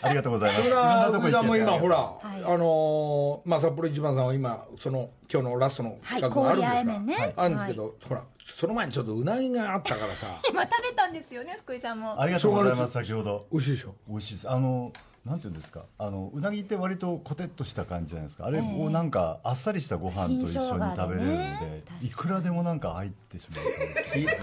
[0.03, 0.63] ありがとうございます。
[0.65, 0.73] そん
[1.13, 2.45] な福井さんも今ほら、い。
[2.45, 10.27] あのーまあ札幌一番さんは今その今日のラストの企画があるんですが、はい氷あえ麺ねあるんですけど、ほらその前にちょっとうなぎがあったからさ。
[10.51, 12.21] 今食べたんですよね福井さんも。
[12.21, 12.93] ありがとうございます。
[12.93, 13.47] 先ほど。
[13.51, 13.95] 美味しいでしょ。
[14.09, 14.51] 美味しいです。
[14.51, 14.93] あの、
[15.25, 15.85] なんていうんですか？
[15.99, 18.47] あの、うなぎって割とコテッとした感じじゃないですか。
[18.47, 24.41] あれをなんかあっさりしたご飯と一緒に食べれるのでねで、いくらでもなんか入ってしまうって聞いたら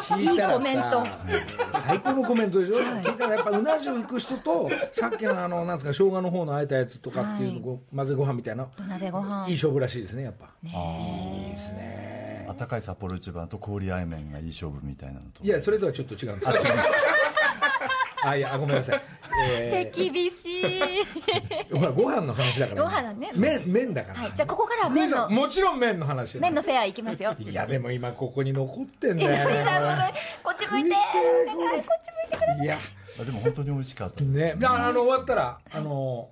[0.00, 1.06] さいいコメント。
[1.80, 9.48] 最高のコメントでしょ、聞いたらやっぱうな重行く人とさっきのあのなんですか生姜の方のあえたやつとかっていうのこう混ぜご飯みたいな土鍋ご飯。
[9.48, 10.48] いい勝負らしいですねやっぱ。
[10.64, 12.46] いいですね。
[12.48, 15.44] 温かい札幌一番と氷あえ麺がいい勝負みたいなのと。
[15.44, 16.52] いやそれとはちょっと違うんです。
[18.24, 19.02] あいやごめんなさい
[19.38, 20.64] え手厳しい。
[20.64, 21.04] ー
[21.78, 23.30] ほらご飯の話だから、ご飯だね。
[23.36, 24.32] 麺麺だから、はい。
[24.34, 25.28] じゃあここからは麺の。
[25.30, 27.34] もちろん麺の話よ麺のフェアいきますよ。
[27.38, 29.48] いやでも今ここに残ってんえだよ。
[29.48, 30.14] のりさんもね。
[30.42, 30.90] こっち向いて。
[30.90, 32.64] お願いこっち向いてください。
[32.64, 32.78] いや
[33.20, 34.56] あでも本当に美味しかったね。
[34.62, 36.30] あの終わったらあの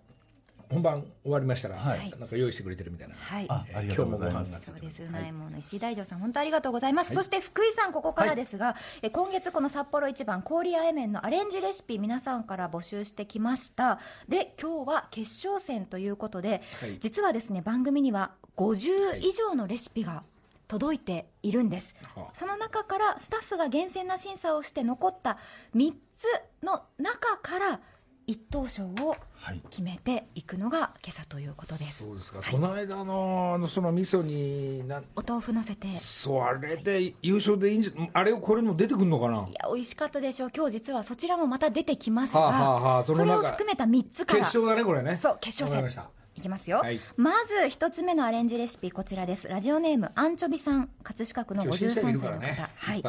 [0.71, 2.15] 本番終わりましたら、はい。
[2.19, 3.15] なんか用意してくれてるみたいな。
[3.17, 3.47] はい。
[3.49, 4.67] あありがとうございます。
[4.67, 7.15] そうです、うないもの石井大丈さん、本当ありがとうございます。
[7.15, 13.99] そして福井さん、ここからですが、え今月この札幌一番氷あえ麺のアレンジレシピ、皆さんから募集してきました。
[14.29, 16.99] で、今日は決勝戦ということで、はい。
[17.01, 20.23] 実はですね、番組には50以上のレシピが
[20.69, 21.97] 届いているんです。
[22.15, 22.35] はあ。
[22.35, 25.39] その中からスタッフが厳選な審査をして残った
[25.75, 26.27] 3つ
[26.63, 27.81] の中から
[28.29, 29.63] 一等賞をはい。
[29.71, 32.03] 決めていくのが今朝ということです。
[32.03, 34.83] そうですか、この間のあのその味噌に
[35.17, 35.93] お豆腐乗せて。
[35.95, 39.47] そうあれで優勝でいいんじゃあれをこれにも出てくるのかな？
[39.49, 40.51] いや美味しかったでしょう。
[40.55, 44.41] 今日実はそちらもまた出てきますが、はあはあはあそれを含めた3つから。
[44.41, 45.17] 決勝だねこれね。
[45.17, 46.05] そう決勝戦
[46.39, 47.01] いきますよ、はい。
[47.17, 49.49] まず1つ目のアレンジレシピこちらです。
[49.49, 50.89] ラジオネームアンチョビさん。
[51.03, 53.01] 葛飾区の今日審査員い53歳の方、ねはい。
[53.01, 53.05] い。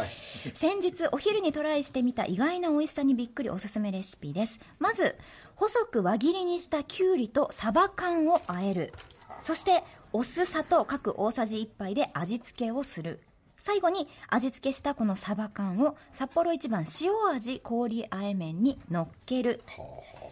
[0.54, 4.60] 先日お昼にトライしてみた意外な美味しさにびっくりおすすめレシピです。
[4.80, 5.16] まず
[5.56, 8.94] 細く輪切りにしたきゅうりとサバ缶を和える。
[9.40, 13.22] そしてお酢砂糖各大さじ1杯で味付けをする。
[13.62, 19.62] 最後に味付けしたこのサバ缶を札幌一番塩味氷あえ麺に乗っける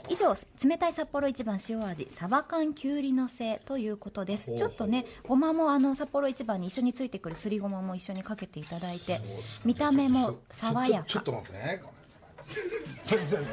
[0.10, 4.56] 以上冷たい札幌一番塩味サバ缶きゅうりのせということです。
[4.56, 9.20] ちょっとねごまもあの札幌一番に一緒についてくるすりごまも一緒にかけていただいて
[9.66, 11.06] 見た目も爽やか。
[11.06, 11.82] ちょっと待ってね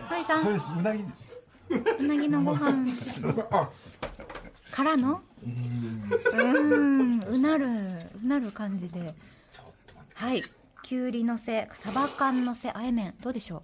[0.08, 0.46] はいさん。
[0.78, 1.04] うなぎ
[1.98, 2.86] うなぎのご飯。
[3.50, 3.70] あ
[4.70, 5.22] からの？
[5.44, 5.50] うー
[6.40, 7.66] んうなる
[8.22, 9.14] うなる感じで。
[10.14, 10.42] はい。
[10.82, 13.62] きゅうりのせサバ缶のせあえ麺どうでしょ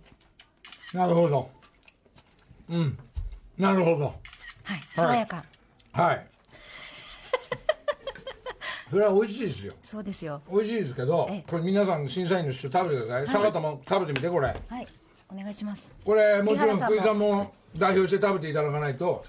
[0.94, 0.96] う？
[0.96, 1.50] なるほど
[2.70, 2.98] うん。
[3.58, 4.04] なるほど。
[4.06, 4.12] は
[4.76, 4.80] い。
[4.94, 5.44] 爽やか、
[5.92, 6.26] はい。
[8.90, 9.72] それは美味しいですよ。
[9.82, 10.40] そうですよ。
[10.50, 11.44] 美味しいですけどええ。
[11.50, 13.26] これ皆さん審査員の人食べてください。
[13.28, 14.46] 坂田も食べてみてこれ。
[14.46, 14.86] はい。
[15.32, 15.90] お願いします。
[16.04, 19.24] これもちろん福井さんも代表して食べていただかないと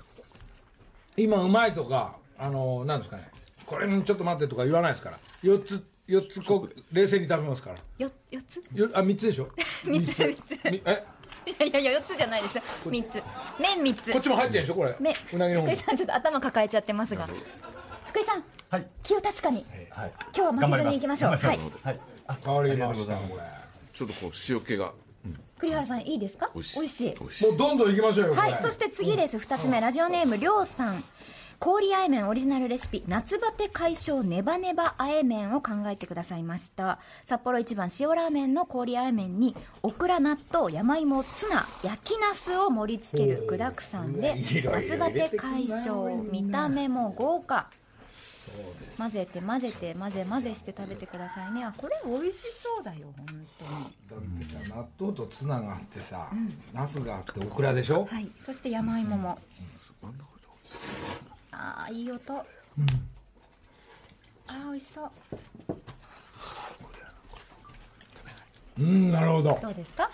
[1.16, 3.30] 今うまいとかあのなんですかね。
[3.66, 5.20] これちょっと待ってとか言わないですから。
[5.44, 7.78] 4つ4つこう冷静に食べますから。
[8.00, 8.62] よ4つ？
[8.74, 9.48] よあ3つでしょ？
[9.86, 10.18] 三つ。
[10.18, 10.60] 三つ。
[10.72, 11.04] みえ？
[11.46, 12.64] いやいやいや4つじゃないですよ。
[12.86, 13.24] 3つ。
[13.60, 14.12] 麺3つ。
[14.12, 14.76] こっちも入ってるでしょ？
[14.76, 14.96] これ。
[15.00, 15.74] めうなぎの方も。
[15.74, 17.28] 福井さんちょっと頭抱えちゃってますが。
[18.10, 18.88] 福井さんはい。
[19.04, 19.66] 気を確かに。
[19.90, 20.12] はい。
[20.36, 21.32] 今日は負けずにいきましょう。
[21.32, 21.76] はい頑張ります。
[21.84, 22.00] はい。
[22.28, 23.40] あ変わりましたこ
[23.94, 24.92] ちょっとこう塩気が。
[25.60, 26.50] 栗原さんいいですか？
[26.56, 27.16] 美味しい。
[27.20, 28.58] もうどんどんいきましょうよはい。
[28.62, 29.38] そして次です。
[29.38, 31.04] 2つ目ラジオネームりょうさん
[31.64, 36.98] 氷あえ麺オリジナルレシピ夏バテ解消ネバネバあえ麺を考えてくださいました。
[37.22, 47.70] 札幌一番塩ラーメンの氷あえ麺にオクラ納豆山芋ツナ焼きナスを盛り付ける具だくさんで夏バテ解消見た目も豪華。
[48.98, 51.64] 混ぜて混ぜて混ぜ混ぜして食べてくださいね。
[51.64, 53.28] あこれ美味しそうだよ本
[53.60, 54.26] 当に。
[54.50, 56.28] だってさ納豆とツナがあってさ、
[56.74, 58.28] ナスがあってオクラでしょ、はい。
[58.40, 59.38] そして山芋も
[61.52, 62.44] ああいい音、あ
[64.48, 65.12] あ美味しそう。
[68.80, 69.60] うんなるほど。
[69.62, 70.10] どうですか？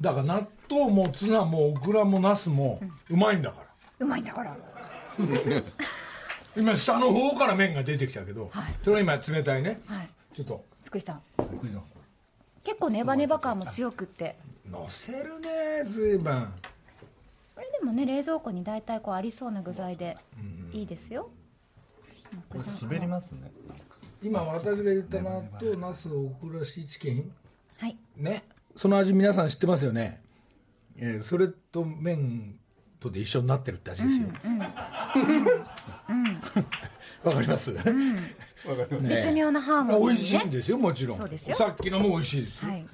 [0.00, 3.66] だから納豆もツナもオクラもナスもうまいんだから、
[4.00, 4.56] うまいんだから。
[6.56, 8.74] 今下の方から麺が出てきたけど、はい。
[8.82, 9.80] それは今冷たいね。
[9.86, 10.08] はい。
[10.34, 10.64] ちょっと。
[10.84, 11.22] 福井さん。
[12.64, 14.36] 結構ネバネバ感も強くって。
[14.68, 16.52] のせるね随分
[17.58, 20.16] これでもね冷蔵庫に大体こうありそうな具材で
[20.72, 21.28] いいですよ。
[22.50, 23.50] 福井さん滑りますね。
[24.22, 27.32] 今私が言った納豆ナスオクラシーチキン。
[27.78, 27.96] はい。
[28.16, 28.44] ね。
[28.76, 30.22] その味皆さん知ってますよね、
[30.98, 32.54] えーそれと麺
[33.00, 34.28] とで一緒になってるって味ですよ。
[37.24, 37.82] わかります、ね
[39.02, 41.18] 絶妙なハーモニー美味しいんねですよもちろん。
[41.18, 41.56] そうですよ。
[41.56, 42.86] さっきのも美味しいですよ、はい。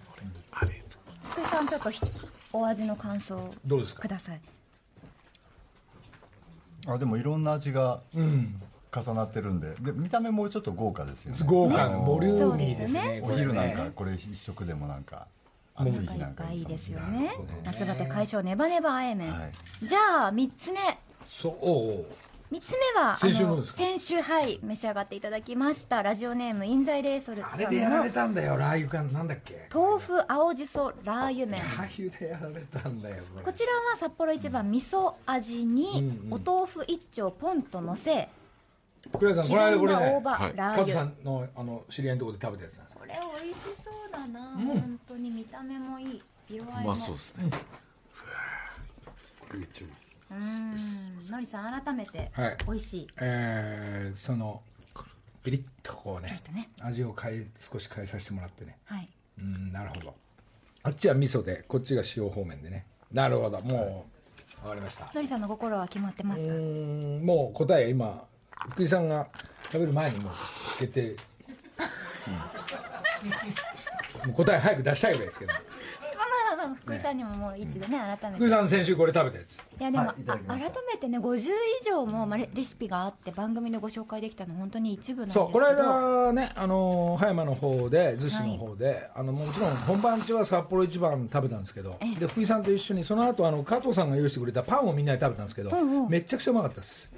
[1.22, 2.00] 福井さんちょっとひ
[2.54, 4.00] お味の感想をどうですか？
[4.00, 4.40] ください
[6.86, 8.60] あでもいろんな味がうん。
[8.96, 9.74] 重なってるんで。
[9.80, 11.38] で見た目もちょっと豪華ですよね。
[11.44, 13.48] 豪華ボリューミーですねそうですね。
[13.48, 15.26] お昼なんかこれ一食でもなんか
[15.74, 17.30] 暑い日なんかいいですよなね
[17.64, 19.86] 夏バテ解消ネバネバあえ麺、はい。
[19.86, 20.78] じゃあ3つ目。
[21.26, 22.04] そう
[22.54, 26.04] 3つ目は先週の先週はい召し上がっていただきました。
[26.04, 29.68] ラジオネームインザイレーソルさんあれでやられのたんだよラー油かなんだっけ？
[29.74, 31.60] 豆腐青じそラー油麺。
[31.62, 38.28] ラー油でやられたんだよこちらは札幌一番味噌味にお豆腐一丁ポンとのせ
[39.18, 40.22] 倉井さん刻この間これね
[40.76, 41.02] カズさ油。
[41.02, 43.14] んのあの知り合いのところで食べたやつなんですこれ
[43.44, 46.22] 美味しそうだな、本当に見た目もいい。
[46.48, 46.94] 色合ういも。
[46.94, 47.50] まそうですね。
[49.52, 51.30] うーん。
[51.30, 52.56] のりさん改めてはい。
[52.66, 53.08] 美味しい。
[53.20, 54.62] えーその
[55.42, 56.70] ピリッとこうねとね。
[56.80, 58.78] 味を変え少し変えさせてもらってね。
[58.86, 59.08] はい。
[59.38, 60.14] うんなるほど。
[60.82, 62.86] あっちは味噌でこっちが塩方面でね。
[63.12, 64.06] なるほども
[64.60, 65.10] う分かりました。
[65.14, 66.54] のりさんの心は決まってますうか
[67.24, 68.24] もう答え今
[68.70, 69.28] 福井さんが
[69.70, 70.32] 食べる前にもう
[70.72, 71.16] つけて、うん。
[74.28, 75.52] もう答え早く出したいぐらいですけど
[76.74, 78.44] 福井さんにももう一度ね改めて。
[78.44, 79.56] 福井さん先週これ食べたやつ。
[79.56, 81.38] いやでも、はい改めてね50
[81.80, 85.44] 以上も、まあ、レレシピがあって番組でご紹介できたの本当に一部なんですけど。
[85.46, 92.20] そうこの間ねあの葉山の方で逗子の方で、あのもちろん本番中は札幌一番食べたんですけどええ。
[92.20, 96.08] で福井さんと一緒にその後あの加藤さんが用意してくれたパンをみんなで食べたんですけど、んうん。
[96.08, 97.12] めっちゃくちゃうまかったです。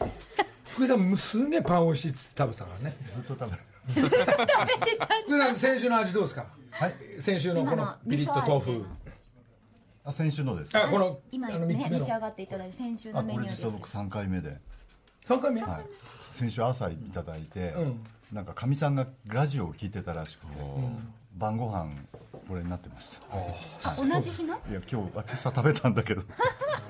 [0.68, 2.96] 福井さんすげえパン美味しいっつって食べてたからね。
[3.10, 3.62] ずっと食べる
[5.26, 6.44] 福井さん先週の味どうですか？
[6.78, 6.94] はい。
[7.20, 8.84] 先週のこのピリッと豆腐。
[10.04, 10.84] あ先週のですか？
[10.84, 11.98] あこの今あのね3つ目の。
[12.00, 13.56] 召し上がっていただいて先週のメニューです。
[13.56, 14.58] 実は僕3回目で、
[15.26, 15.86] 3回目、はい、
[16.32, 18.00] 先週朝いただいて、ん。
[18.30, 20.52] なんかかみさんがラジオを聞いてたらしくて、
[21.36, 21.90] 晩ご飯
[22.46, 23.20] これになってました。
[23.32, 24.54] あ同じ日の？
[24.54, 26.22] いや今日は今朝食べたんだけど。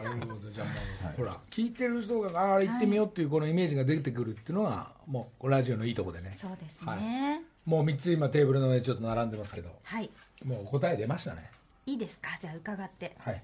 [0.02, 0.50] なるほど。
[0.50, 0.72] じゃあも
[1.14, 6.32] う、ほら聞いてる人がああ行ってみようっていうこのイメージが出てくるっていうのがもうラジオのいいとこでね。
[6.32, 9.70] そうですはねもう3つ今テーブルの上にちょっと並んでますけど。
[9.82, 10.10] はい、
[10.44, 11.50] もう答え出ましたね。
[11.84, 12.30] い、いですか？
[12.40, 13.14] じゃあ伺って。
[13.18, 13.42] はい。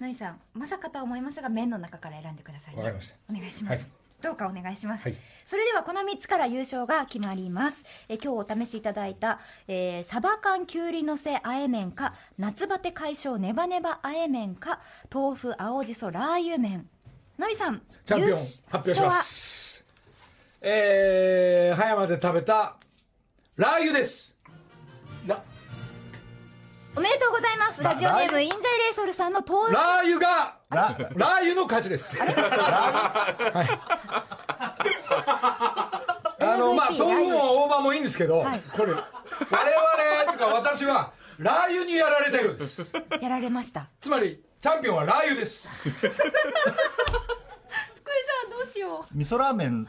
[0.00, 2.78] のりさんまさかとは思いますが麺の中から選んでくださいね。
[2.80, 3.16] わかりました。
[3.30, 3.84] お願いします、はい。
[4.22, 5.16] どうかお願いします、はい。
[5.44, 7.84] それではこの3つから優勝が決まります。
[8.08, 14.80] え今日お試しいただいた、えーサバ缶きゅうりのせあえ麺か夏バテ解消ネバネバあえ麺か
[15.12, 16.88] 豆腐青じそラー油麺。
[17.38, 19.84] のりさんチャンピオン優発表します。
[20.60, 22.76] えー、葉山で食べた
[23.56, 24.36] ラー油です。
[25.26, 25.42] ラ
[26.94, 27.82] おめでとうございます。
[27.82, 30.76] ラジオネームインザイレイソルさんの豆腐ラー油がラ
[31.14, 32.14] ラー油の勝ちです。
[32.18, 32.34] はい。
[36.38, 38.60] あのまあ豆腐も大葉もいいんですけど、はい。
[38.76, 42.86] これ我々とか私はラー油にやられたようです。
[43.22, 43.88] やられました。
[44.00, 45.66] つまりチャンピオンはラー油です。
[45.68, 46.10] 福井さ
[48.48, 49.16] んどうしよう。
[49.16, 49.88] 味噌ラーメン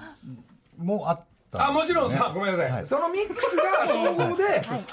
[0.77, 2.85] もあったあもちろんさ、ねごめんなさい、はい。
[2.85, 4.85] そのミックスが 総合で、はい。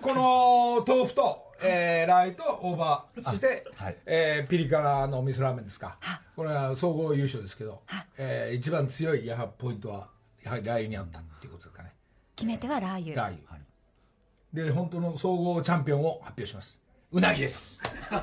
[0.00, 3.96] この豆腐と、えー、ラー油と大葉そして、はい。
[4.06, 5.98] えーピリ辛の味噌ラーメンですか。
[6.34, 7.82] これは総合優勝ですけど、
[8.18, 10.08] えー一番強いやはりポイントは
[10.42, 11.92] やはりラー油にあったっていうことですかね。
[12.34, 13.22] 決め手はラー油。
[13.22, 13.60] ラー油、
[14.52, 16.80] で本当の総合チャンピオンを発表します。
[17.12, 17.78] うなぎです。
[18.10, 18.20] ファ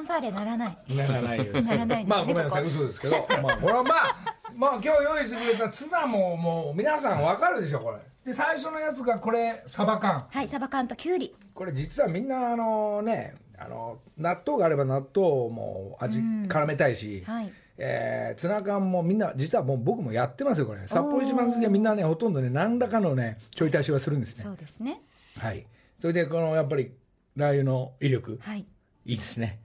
[0.00, 0.78] ンファーレならない。
[0.94, 1.68] ならないです。
[1.68, 2.64] ならないまあごめんなさい。
[2.64, 3.16] 嘘ですけど。
[3.42, 4.15] まあこれはまあ
[4.56, 7.98] まあ今日用意してくれたツナももう皆さんわかるでしょこれ。
[8.24, 10.26] で最初のやつがこれサバ缶。
[10.30, 17.52] はいサバ缶ときゅうりこれ実はみんなあのねあの納豆があれば納豆も味絡めたいし、はい。
[17.78, 20.80] えーツナ缶もみんな実はもう僕もやってますよこれ。
[20.88, 24.44] 札幌一番好きはみんなねほとんどね何らかのねちょい足しはするんですね。
[24.44, 25.00] そうですね。
[25.38, 25.66] はい。
[26.00, 26.92] それでこのやっぱり
[27.36, 28.38] ラー油の威力。
[28.42, 28.60] はい。
[28.60, 29.60] いいですね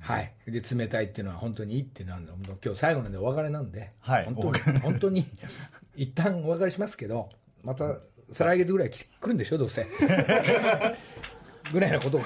[0.00, 0.32] はい。
[0.46, 2.20] で冷たいっていうのは本当にいいっていうのは
[2.64, 4.24] 今日最後なんでお別れなんで、はい。
[4.24, 5.24] 本当に本当に
[5.94, 7.28] 一旦お別れしますけど
[7.62, 7.96] また
[8.32, 9.86] 再来月ぐらい来来るんでしょどうせ。
[11.72, 12.24] ぐらいのことをい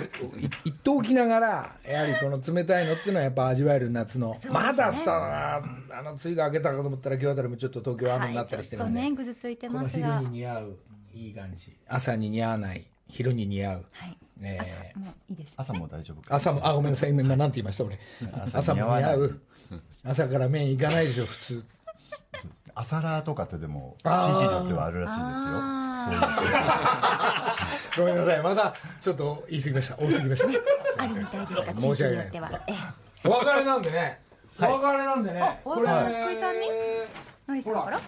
[0.65, 4.55] 言っておきながらやはりこの冷たいのっていうのはやっぱ味わえる夏の、すね。
[4.55, 10.19] まださあの梅雨が明けたかと思ったら今日あたりもちょっと東京は雨になったりしてるんで、はい、ねぐずついてこのますが。
[10.21, 10.79] 昼に似合う
[11.13, 11.77] いい感じ。
[11.89, 14.63] 朝に似合わない昼に似合う、はいえー。
[14.63, 16.35] 朝もういいです朝も大丈夫か。
[16.37, 17.11] 朝もあごめんなさい。
[17.11, 17.99] 今今なんて言いました俺。
[18.47, 19.41] 朝朝も似に合う
[20.05, 21.65] 朝から麺いかないでしょ普通。
[22.77, 25.53] 朝ラーとかってでも地域によってはあるらしいですよ。
[27.97, 28.43] ごめんなさい。
[28.43, 29.97] まだちょっと言い過ぎました。
[29.99, 30.49] 多すぎました
[31.03, 32.61] あるみたいですか地域申し訳ないによっては。
[32.67, 32.75] ええ。
[33.29, 34.21] お別れなんでね、
[34.59, 35.61] お別れなんでね。
[35.65, 35.89] お別れ
[36.25, 36.67] 福井さんに
[37.47, 38.01] のりさんから？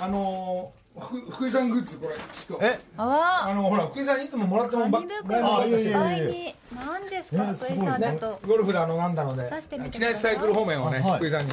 [0.00, 2.64] あのー福福井さんグッズこれちょっと。
[2.64, 2.78] え？
[2.96, 8.40] ああのほら福井さんにいつももらってもば紙も袋いらえなかったしっぱいに何ですか福井さんちょねっと。
[8.46, 9.50] ゴルフであのなんだので。
[9.50, 10.12] 出してみて木ください。
[10.12, 11.52] 梨サイクル方面をね、福井さんに。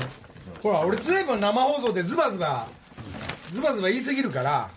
[0.62, 2.68] ほら俺ずいぶん生放送でズバズバ
[3.54, 4.70] ズバズバ言い過ぎるから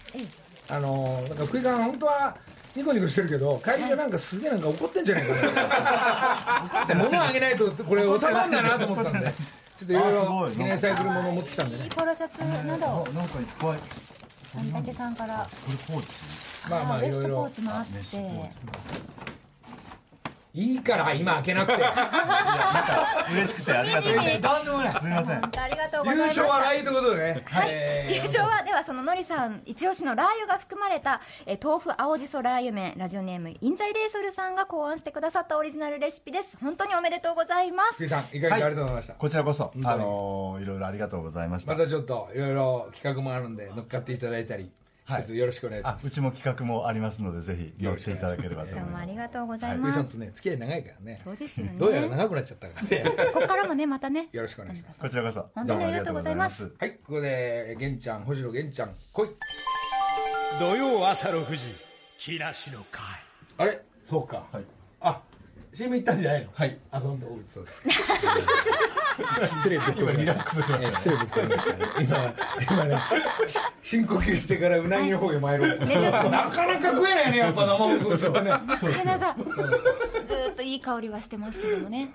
[0.71, 2.35] あのなんか福井さん本当は
[2.75, 5.41] ニコニコしてるけど帰りがなんかすげえなんか怒ってんじゃないかな。
[5.43, 9.27] 怒って物あげないとこれ収まんないなと思ったんで。
[9.77, 11.85] ちょっといろいあ すろ記念サイクルものを持ってきたんでね。
[11.85, 13.79] いいポロシャツなどなんかいっぱい
[14.55, 15.47] 谷竹さんから。
[15.67, 17.45] これポーチまあまあウエストポいろいろ。
[17.45, 17.93] ーチもあって。
[17.95, 18.59] メッシュポーチ
[20.55, 21.83] いいから今開けなくて。
[23.35, 24.95] 嬉しくてありがとうございまとんでもない。
[24.95, 27.43] すすみません本当ありがとうござい優ました勝はラー油ということでね。
[27.47, 36.57] はい、えー優勝はではそののりさん一押しのラー油が含まれた、えー豆腐青じそラー油麺ラジオネームインザイレーソルさんが考案してくださったオリジナルレシピです。
[36.61, 37.95] 本当におめでとうございます。
[37.95, 38.97] 福井さんいかがありがとうござい。
[38.97, 41.73] ました、こちらこそあのーいろいろありがとうございました。
[41.73, 44.63] またちょっといろいろ企画もあるんで乗っかっていただいたり。
[44.63, 44.73] はい
[45.07, 48.93] 一つよろしくお願いします、あうちも企画もありますのでぜひ乗っていただければとどうもあ思い。
[48.93, 51.21] ますりがとうございます、さんとね付き合い長いからね。
[51.23, 51.75] そうですよね。
[51.79, 53.05] どうやら長くなっちゃったからね。
[53.33, 54.29] ここからもねまたね。
[54.33, 55.01] よろしくお願いします。
[55.01, 55.47] こちらこそ。
[55.55, 56.73] 本当にありがとうございます。
[56.79, 59.29] はいここで玄ちゃん星野玄ちゃん来い。
[60.59, 61.75] 土曜朝6時
[62.19, 63.03] 木梨の会。
[63.59, 63.81] あれ？
[64.07, 64.47] そうか、
[65.01, 65.21] あ
[65.75, 66.49] CM 行ったんじゃないの？
[66.55, 66.79] はい。
[66.91, 67.83] あどんどんそうです。
[69.47, 70.79] 失礼ぶっ込みました。
[70.81, 71.77] えー失礼ぶっ込みました。
[71.77, 72.35] ね今
[72.71, 73.01] 今ね
[73.83, 75.91] 深呼吸してからうなぎの方へ参ろうとな
[76.51, 78.51] かなか食えないねやっぱ生放送ね。
[78.51, 78.67] なか
[79.05, 82.11] なかずーっといい香りはしてますけどもね。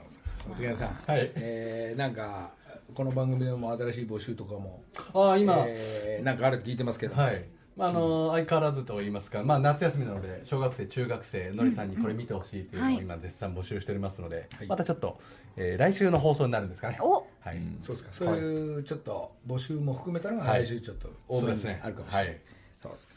[0.49, 1.31] お疲れさん、はい。
[1.35, 2.51] えーなんか
[2.95, 4.81] この番組でも新しい募集とかも、
[5.13, 7.45] ああ今、えーなんかあるって聞いてますけど、はい、
[7.79, 14.67] まあ、あの相変わらずと言いますか、まあ、夏休みなので小学生中学生のりさんにこれ見てほしいというのを今絶賛募集しておりますので、はい。
[14.67, 15.17] またちょっと、
[15.55, 16.97] えー来週の放送になるんですかね。
[16.99, 17.13] お。
[17.13, 18.09] はい、そうですか。
[18.11, 20.65] そういうちょっと募集も含めたのがはい。
[20.65, 21.81] 来週ちょっと多めにそうですね。
[21.81, 22.39] あるかもしれない、はい。
[22.81, 23.13] そうですか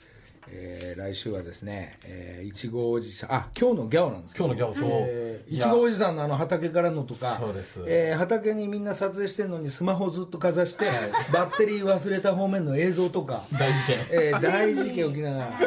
[0.49, 4.89] えー来週はですね、えー、いちごおじさんあ今日のギャオなんですけど今日のギャオそう。
[5.09, 7.83] えーいちごおじさんのあの畑からのとかそうです。
[7.87, 10.85] えー畑にみんな撮影してるのにスマホずっとかざして、
[11.33, 13.99] バッテリー忘れた方面の映像とか大事件。
[14.11, 15.59] えー大事件起きながら。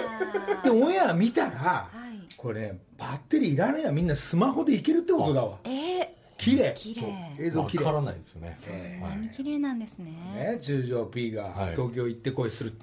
[0.64, 2.36] でオンエア見たら、はい。
[2.38, 5.58] これねバッテリーいらねえやみんなスマホでいけるってことだわ。
[5.64, 6.06] えー、
[6.38, 6.74] 綺麗。
[6.78, 7.36] 綺麗。
[7.40, 7.84] 映像綺麗。
[7.86, 8.58] わからないですよね、
[9.02, 10.12] 何綺麗なんですね。
[10.36, 11.76] ね、中条 P がはい。
[11.76, 12.74] 東京行ってこいする、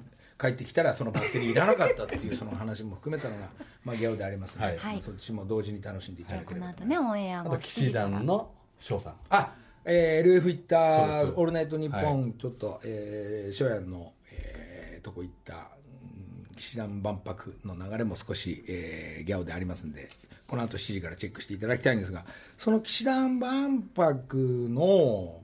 [0.43, 3.49] 帰ってきたらそのバッテリーいらなかったっていうその話も含めたのが、
[3.85, 4.79] まあ、ギャオでありますので、はい。
[4.79, 5.01] はい。
[5.01, 9.15] そっちも同時に楽しんでいただければ、この後ねオンエアあ後と騎士団の翔さん。
[9.31, 20.09] あ、えー、LF 行ったそうです「オールナイトニッポン」はちょっと、えー、初夜の、えーとこ行ったうん騎士団万博の流れも少し、えーギャオでありますんで
[20.47, 22.25] この後7時からチェックしていただきたいんですが
[22.59, 25.42] その騎士団万博の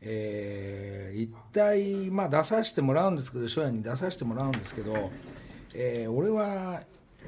[0.00, 5.10] えー一体、まあ、出させてもらうんですけど初夜に出させてもらうんですけど、
[5.74, 6.82] えー俺は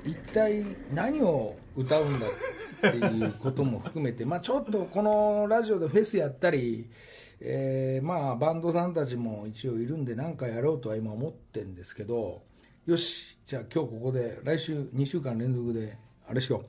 [0.04, 0.64] 一体
[0.94, 6.88] 何を歌うんだっていうことも含めて、まあ、ちょっとこのラジオでフェスやったり、
[7.40, 12.42] えーまあ、バンドさんたちも一応いるんで何かやろうとは今思ってるんですけど
[12.86, 15.98] よしじゃあ今日ここで来週2週間連続で
[16.28, 16.64] あれしよう、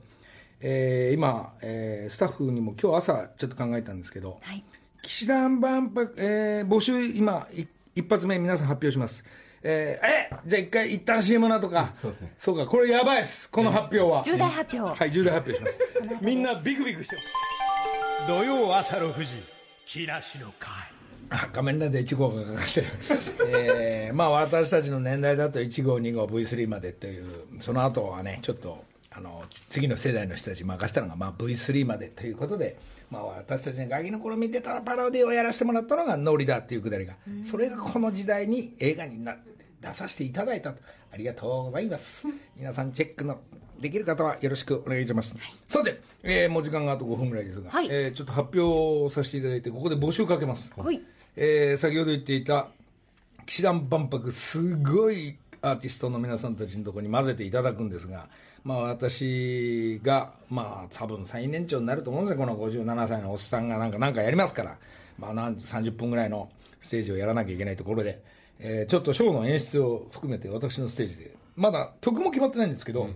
[0.60, 4.62] えー今、えースタッフにも今日朝ちょっと考えたんですけど、はい。
[5.02, 9.24] 騎士団万博、えー募集今い一発目皆さん発表します。
[9.62, 11.92] えーえじゃあ一回一旦 CM なとか。
[11.94, 12.32] そうですね。
[12.38, 13.50] そうかこれやばいです。
[13.50, 14.22] この発表は。
[14.22, 14.98] 重大発表。
[14.98, 16.24] はい重大発表します。
[16.24, 17.28] みんなビクビクしてます。
[18.28, 19.36] 土曜朝6時
[19.86, 20.70] 木梨の会。
[21.30, 22.86] あ仮面ライダー1号がかかってる、
[23.48, 27.24] えーまあ私たちの年代だと1号2号 V3 までという
[27.58, 28.84] その後はねちょっと
[29.14, 32.78] あの次の世代の人たちに任したのが、まあ、V3 までということで、
[33.10, 39.36] まあ、私たちがガキの頃見てたパロディをやらせてもらったのがノリだっていうくだりがそれがこの時代に映画にな
[39.80, 40.78] 出させていただいたと。
[41.12, 42.26] ありがとうございます。
[42.56, 43.38] 皆さんチェックの
[43.78, 45.36] できる方はよろしくお願いします、
[45.66, 47.88] さて、えーもう時間があと5分ぐらいですが、はい。
[47.90, 51.02] えーちょっと発表させていただいてここで募集かけます、はい。
[51.36, 52.68] えー先ほど言っていた
[53.44, 58.28] 騎士団万博すごいアーティストの皆さんたちのところに混ぜていただくんですが、
[58.64, 62.44] まあ、私が、まあ、多分最年長になると思うんですよ。
[62.44, 64.76] この57歳のおっさんがなんかなんかやりますから、
[65.18, 66.50] まあ、なん30分ぐらいの
[66.80, 68.22] ステージをやらなきゃいけないところで、
[68.58, 71.36] えーちょっとショーの演出を含めて私のステージで。
[71.54, 73.10] まだ曲も決まってないんですけど、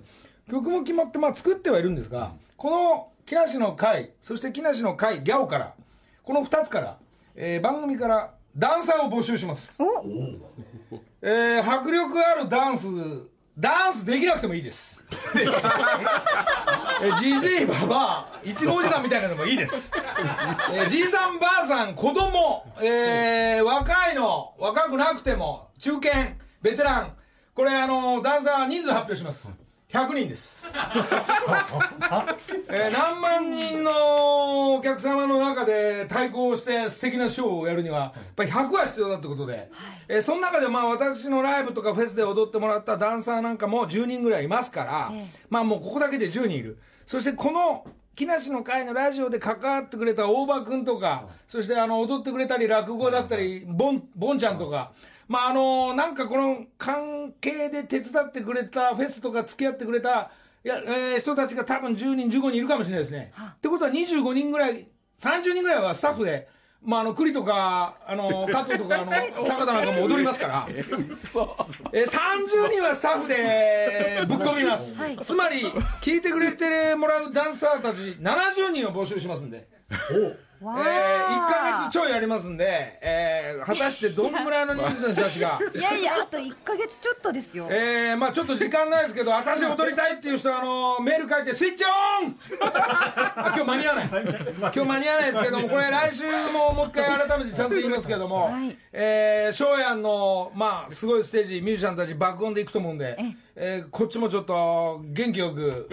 [0.50, 5.74] 曲も決まって、まあ、作ってはいるんですがこの木梨の会そして木梨の会ギャオから
[6.22, 6.98] この2つから、
[7.34, 9.76] えー番組からダンサーを募集します
[11.22, 12.86] えー迫力あるダンス
[13.58, 15.02] ダンスできなくてもいいです。
[17.02, 19.92] えーじじいばばあいちごおじさんみたいなのもいいです、
[20.72, 26.10] えーじいさんばあさん子供、えー若いの若くなくても中堅
[26.62, 27.12] ベテラン。
[27.54, 29.48] これあのダンサー人数発表します
[29.92, 30.66] 100人です。
[32.68, 39.70] えー何万人のお客様の中で対抗して素敵なショーをやるにはやっぱり100は必要だってことで、
[40.08, 45.12] えーその中でまあ私のライブとかフェスで踊ってもらったダンサーなんかも10人ぐらいいますから、
[45.48, 46.78] まあもうここだけで10人いる。
[47.06, 54.92] そしてこの木梨の会のラジオで関わってくれた大場君とか、そしてあの踊ってくれたり落語だったり、ボンボンちゃんとか、
[55.28, 60.30] まああのなんかこの関係で手伝ってくれたフェスとか付き合ってくれた、
[60.64, 63.32] いや、えー人たちが多分10人、15人いるかもしれないですね。
[63.38, 66.48] ってことは25人ぐらい、30人ぐらいはスタッフで、
[66.82, 69.12] まあ、あの栗とか、あの加藤とか、あの
[69.46, 70.86] 坂田なんかも踊りますから、えー
[71.92, 75.18] 30人はスタッフで ぶっ込みます、はい。
[75.18, 75.62] つまり、
[76.00, 79.68] 聞いてくれてもらうダンサーたち70人を募集しますんで。
[80.60, 87.66] わえー、1か月ちょいやりますんで、えー果たしてどんぐらいの人数の人たちが、いやいやあと1か月ちょっとですよ。
[87.70, 91.88] えー、まあちょっと時間ないですけど、私踊りたいっていう人は、あのメール書いて、スイッチオ
[92.28, 92.36] ン！
[92.68, 94.08] あ今日間に合わない。
[94.10, 98.76] 今日間に合わないですけども、これ来週ももう一回改めてちゃんと言いますけども、はい。
[98.92, 103.16] えー、翔やんの、まあすごいステージ、ミュージシャンたち爆音でいくと思うんで、
[103.56, 105.88] えーこっちもちょっと元気よく、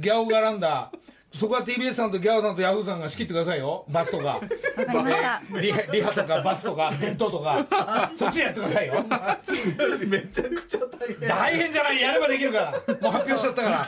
[0.00, 0.90] ギャオがらんだ、
[1.34, 4.40] そこは TBS さんとギャオさんとヤフーさんが仕切ってくださいよ、バスとか。
[5.60, 8.12] リハリハとかバスとか弁当とか。
[8.16, 9.04] そっちでやってくださいよ。
[10.06, 11.28] めちゃくちゃ大変。
[11.28, 12.70] 大変じゃないやればできるから。
[13.00, 13.86] もう発表しちゃったから。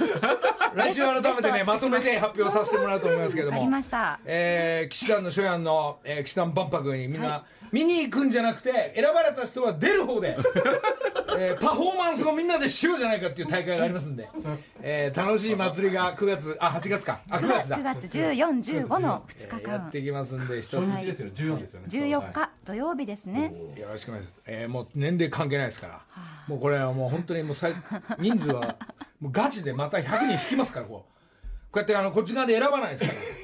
[0.75, 3.65] 来週改めてねまとめて発表させてもらうと思いますけども。
[3.67, 4.19] ました。
[4.25, 7.45] えー、騎士団の初夜の、えー、騎士団万博にみんな、
[7.75, 10.39] 見に行くんじゃなくて選ばれた人は出る方で、
[11.37, 14.29] えーパフォーマンスをみんなでしようじゃないかっていう大会がありますんで、
[14.81, 17.21] えー楽しい祭りが9月あ8月か。
[17.29, 17.79] あ9月だ。
[17.79, 19.73] 9月1415の2日間。
[19.75, 20.77] やってきますんで一つ。
[20.77, 21.33] 初日ですよね。
[21.35, 21.87] 14ですよね。
[21.89, 23.53] 14日土曜日ですね。
[23.77, 26.01] よろしくお願いします、えーもう年齢関係ないですから、
[26.47, 27.75] もうこれはもう本当にもうさい
[28.21, 28.77] 人数は
[29.21, 31.15] もうガチでまた100人引きますからこう。
[31.75, 33.11] こうやってあのこっち側で選ばないですか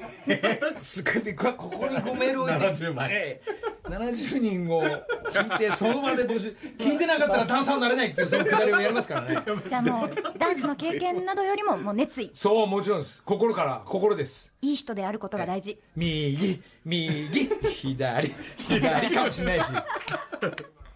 [0.77, 2.55] すこうやってここにこうメール置い。
[2.59, 3.41] て70
[3.83, 5.57] 70人を聞い。
[5.57, 6.97] てその場で募集聞い。
[6.97, 8.09] てなかったらダンサーになれない。
[8.09, 8.25] ってい。
[8.25, 14.73] うそのくだりをやりますからねじゃあもうダンスの経験などよりももう熱意そうもちろんです心から心ですい。
[14.73, 14.75] い。
[14.75, 19.59] 人であることが大事右右左左かもしれない。
[19.59, 19.65] し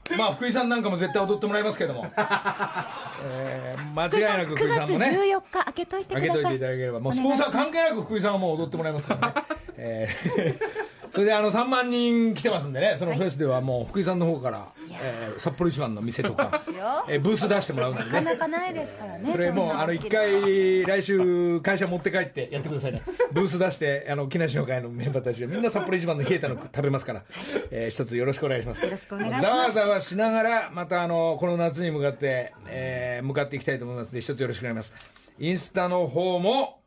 [0.17, 2.05] まあ福井さんなんかも絶対踊ってもらいますけども、
[3.25, 6.29] えー間違いなく福井9月さんもね14日開けといてください。
[6.29, 6.99] 開けといていただければ。
[6.99, 9.33] もうスポンサー関係なく福井さんはもう踊ってもらいますからね、
[9.77, 12.95] えーそれであの3万人来てますんでね。
[12.97, 14.67] そのフェスではもう福井さんの方から、
[15.01, 16.63] えー札幌一番の店とか、
[17.07, 19.31] えーブース出してもらうんでなかねなかないですからね。
[19.31, 23.01] それもうあの一回来週会社持って帰ってやってくださいね。
[23.31, 27.23] ブース出してあの木梨の会のメンバーたちがみんな札幌一番の冷えたの食べますから、
[27.71, 28.83] えー一つよろしくお願いします。
[28.83, 29.45] よろしくお願いします。
[29.45, 34.07] ざわざわしながらまたあのこの夏に向かって、えー向かっていきたいと思います。
[34.07, 35.15] ので一つよろしくお願いします。
[35.39, 36.79] インスタの方も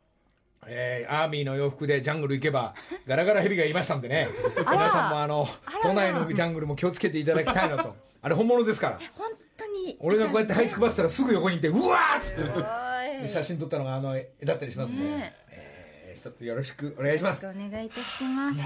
[0.67, 2.75] えーアーミーの洋服でジャングル行けば
[3.07, 4.29] ガラガラヘビがいましたんでね。
[4.57, 5.47] 皆さんもあの
[5.81, 7.95] 都内のジャングルも気をつけていただきたいなと。
[8.21, 8.99] あれ本物ですから。
[9.13, 9.97] 本当に。
[9.99, 13.27] 俺がこうやって這いつくばってたらすぐ横にいてうわーっつって。
[13.27, 16.13] 写真撮ったのがあの絵だったりしますんで、ねえ。
[16.15, 17.47] ー一つよろしくお願いします。
[17.47, 18.61] お願いいたします。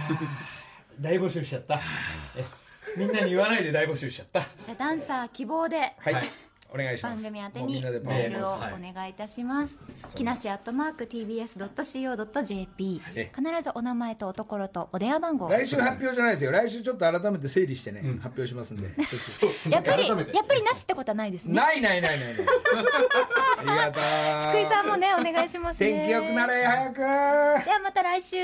[1.00, 1.80] 大募集しちゃった。
[2.36, 2.46] え
[2.98, 4.42] みんなに言わないで大募集しちゃった。
[4.42, 5.78] じゃあダンサー希望で。
[5.78, 6.30] はい、
[6.74, 9.78] お願いしま番す組宛てにメールをお願いいたします。
[10.16, 15.50] 木梨アットマーク tbs.co.jp え必ずお名前とおところとお電話番号。
[15.50, 16.52] 来週発表じゃないですよ。
[16.52, 18.86] 来週ちょっと改めて整理してね、発表しますんで。
[19.70, 20.18] やっぱりやっ
[20.48, 21.54] ぱりなしってことはないですね。
[21.54, 24.04] ないないないないありがとう
[24.52, 25.92] 福井さんもねお願いしますね。
[25.92, 26.98] 天気良くなれ早く。
[26.98, 28.38] ではまた来週。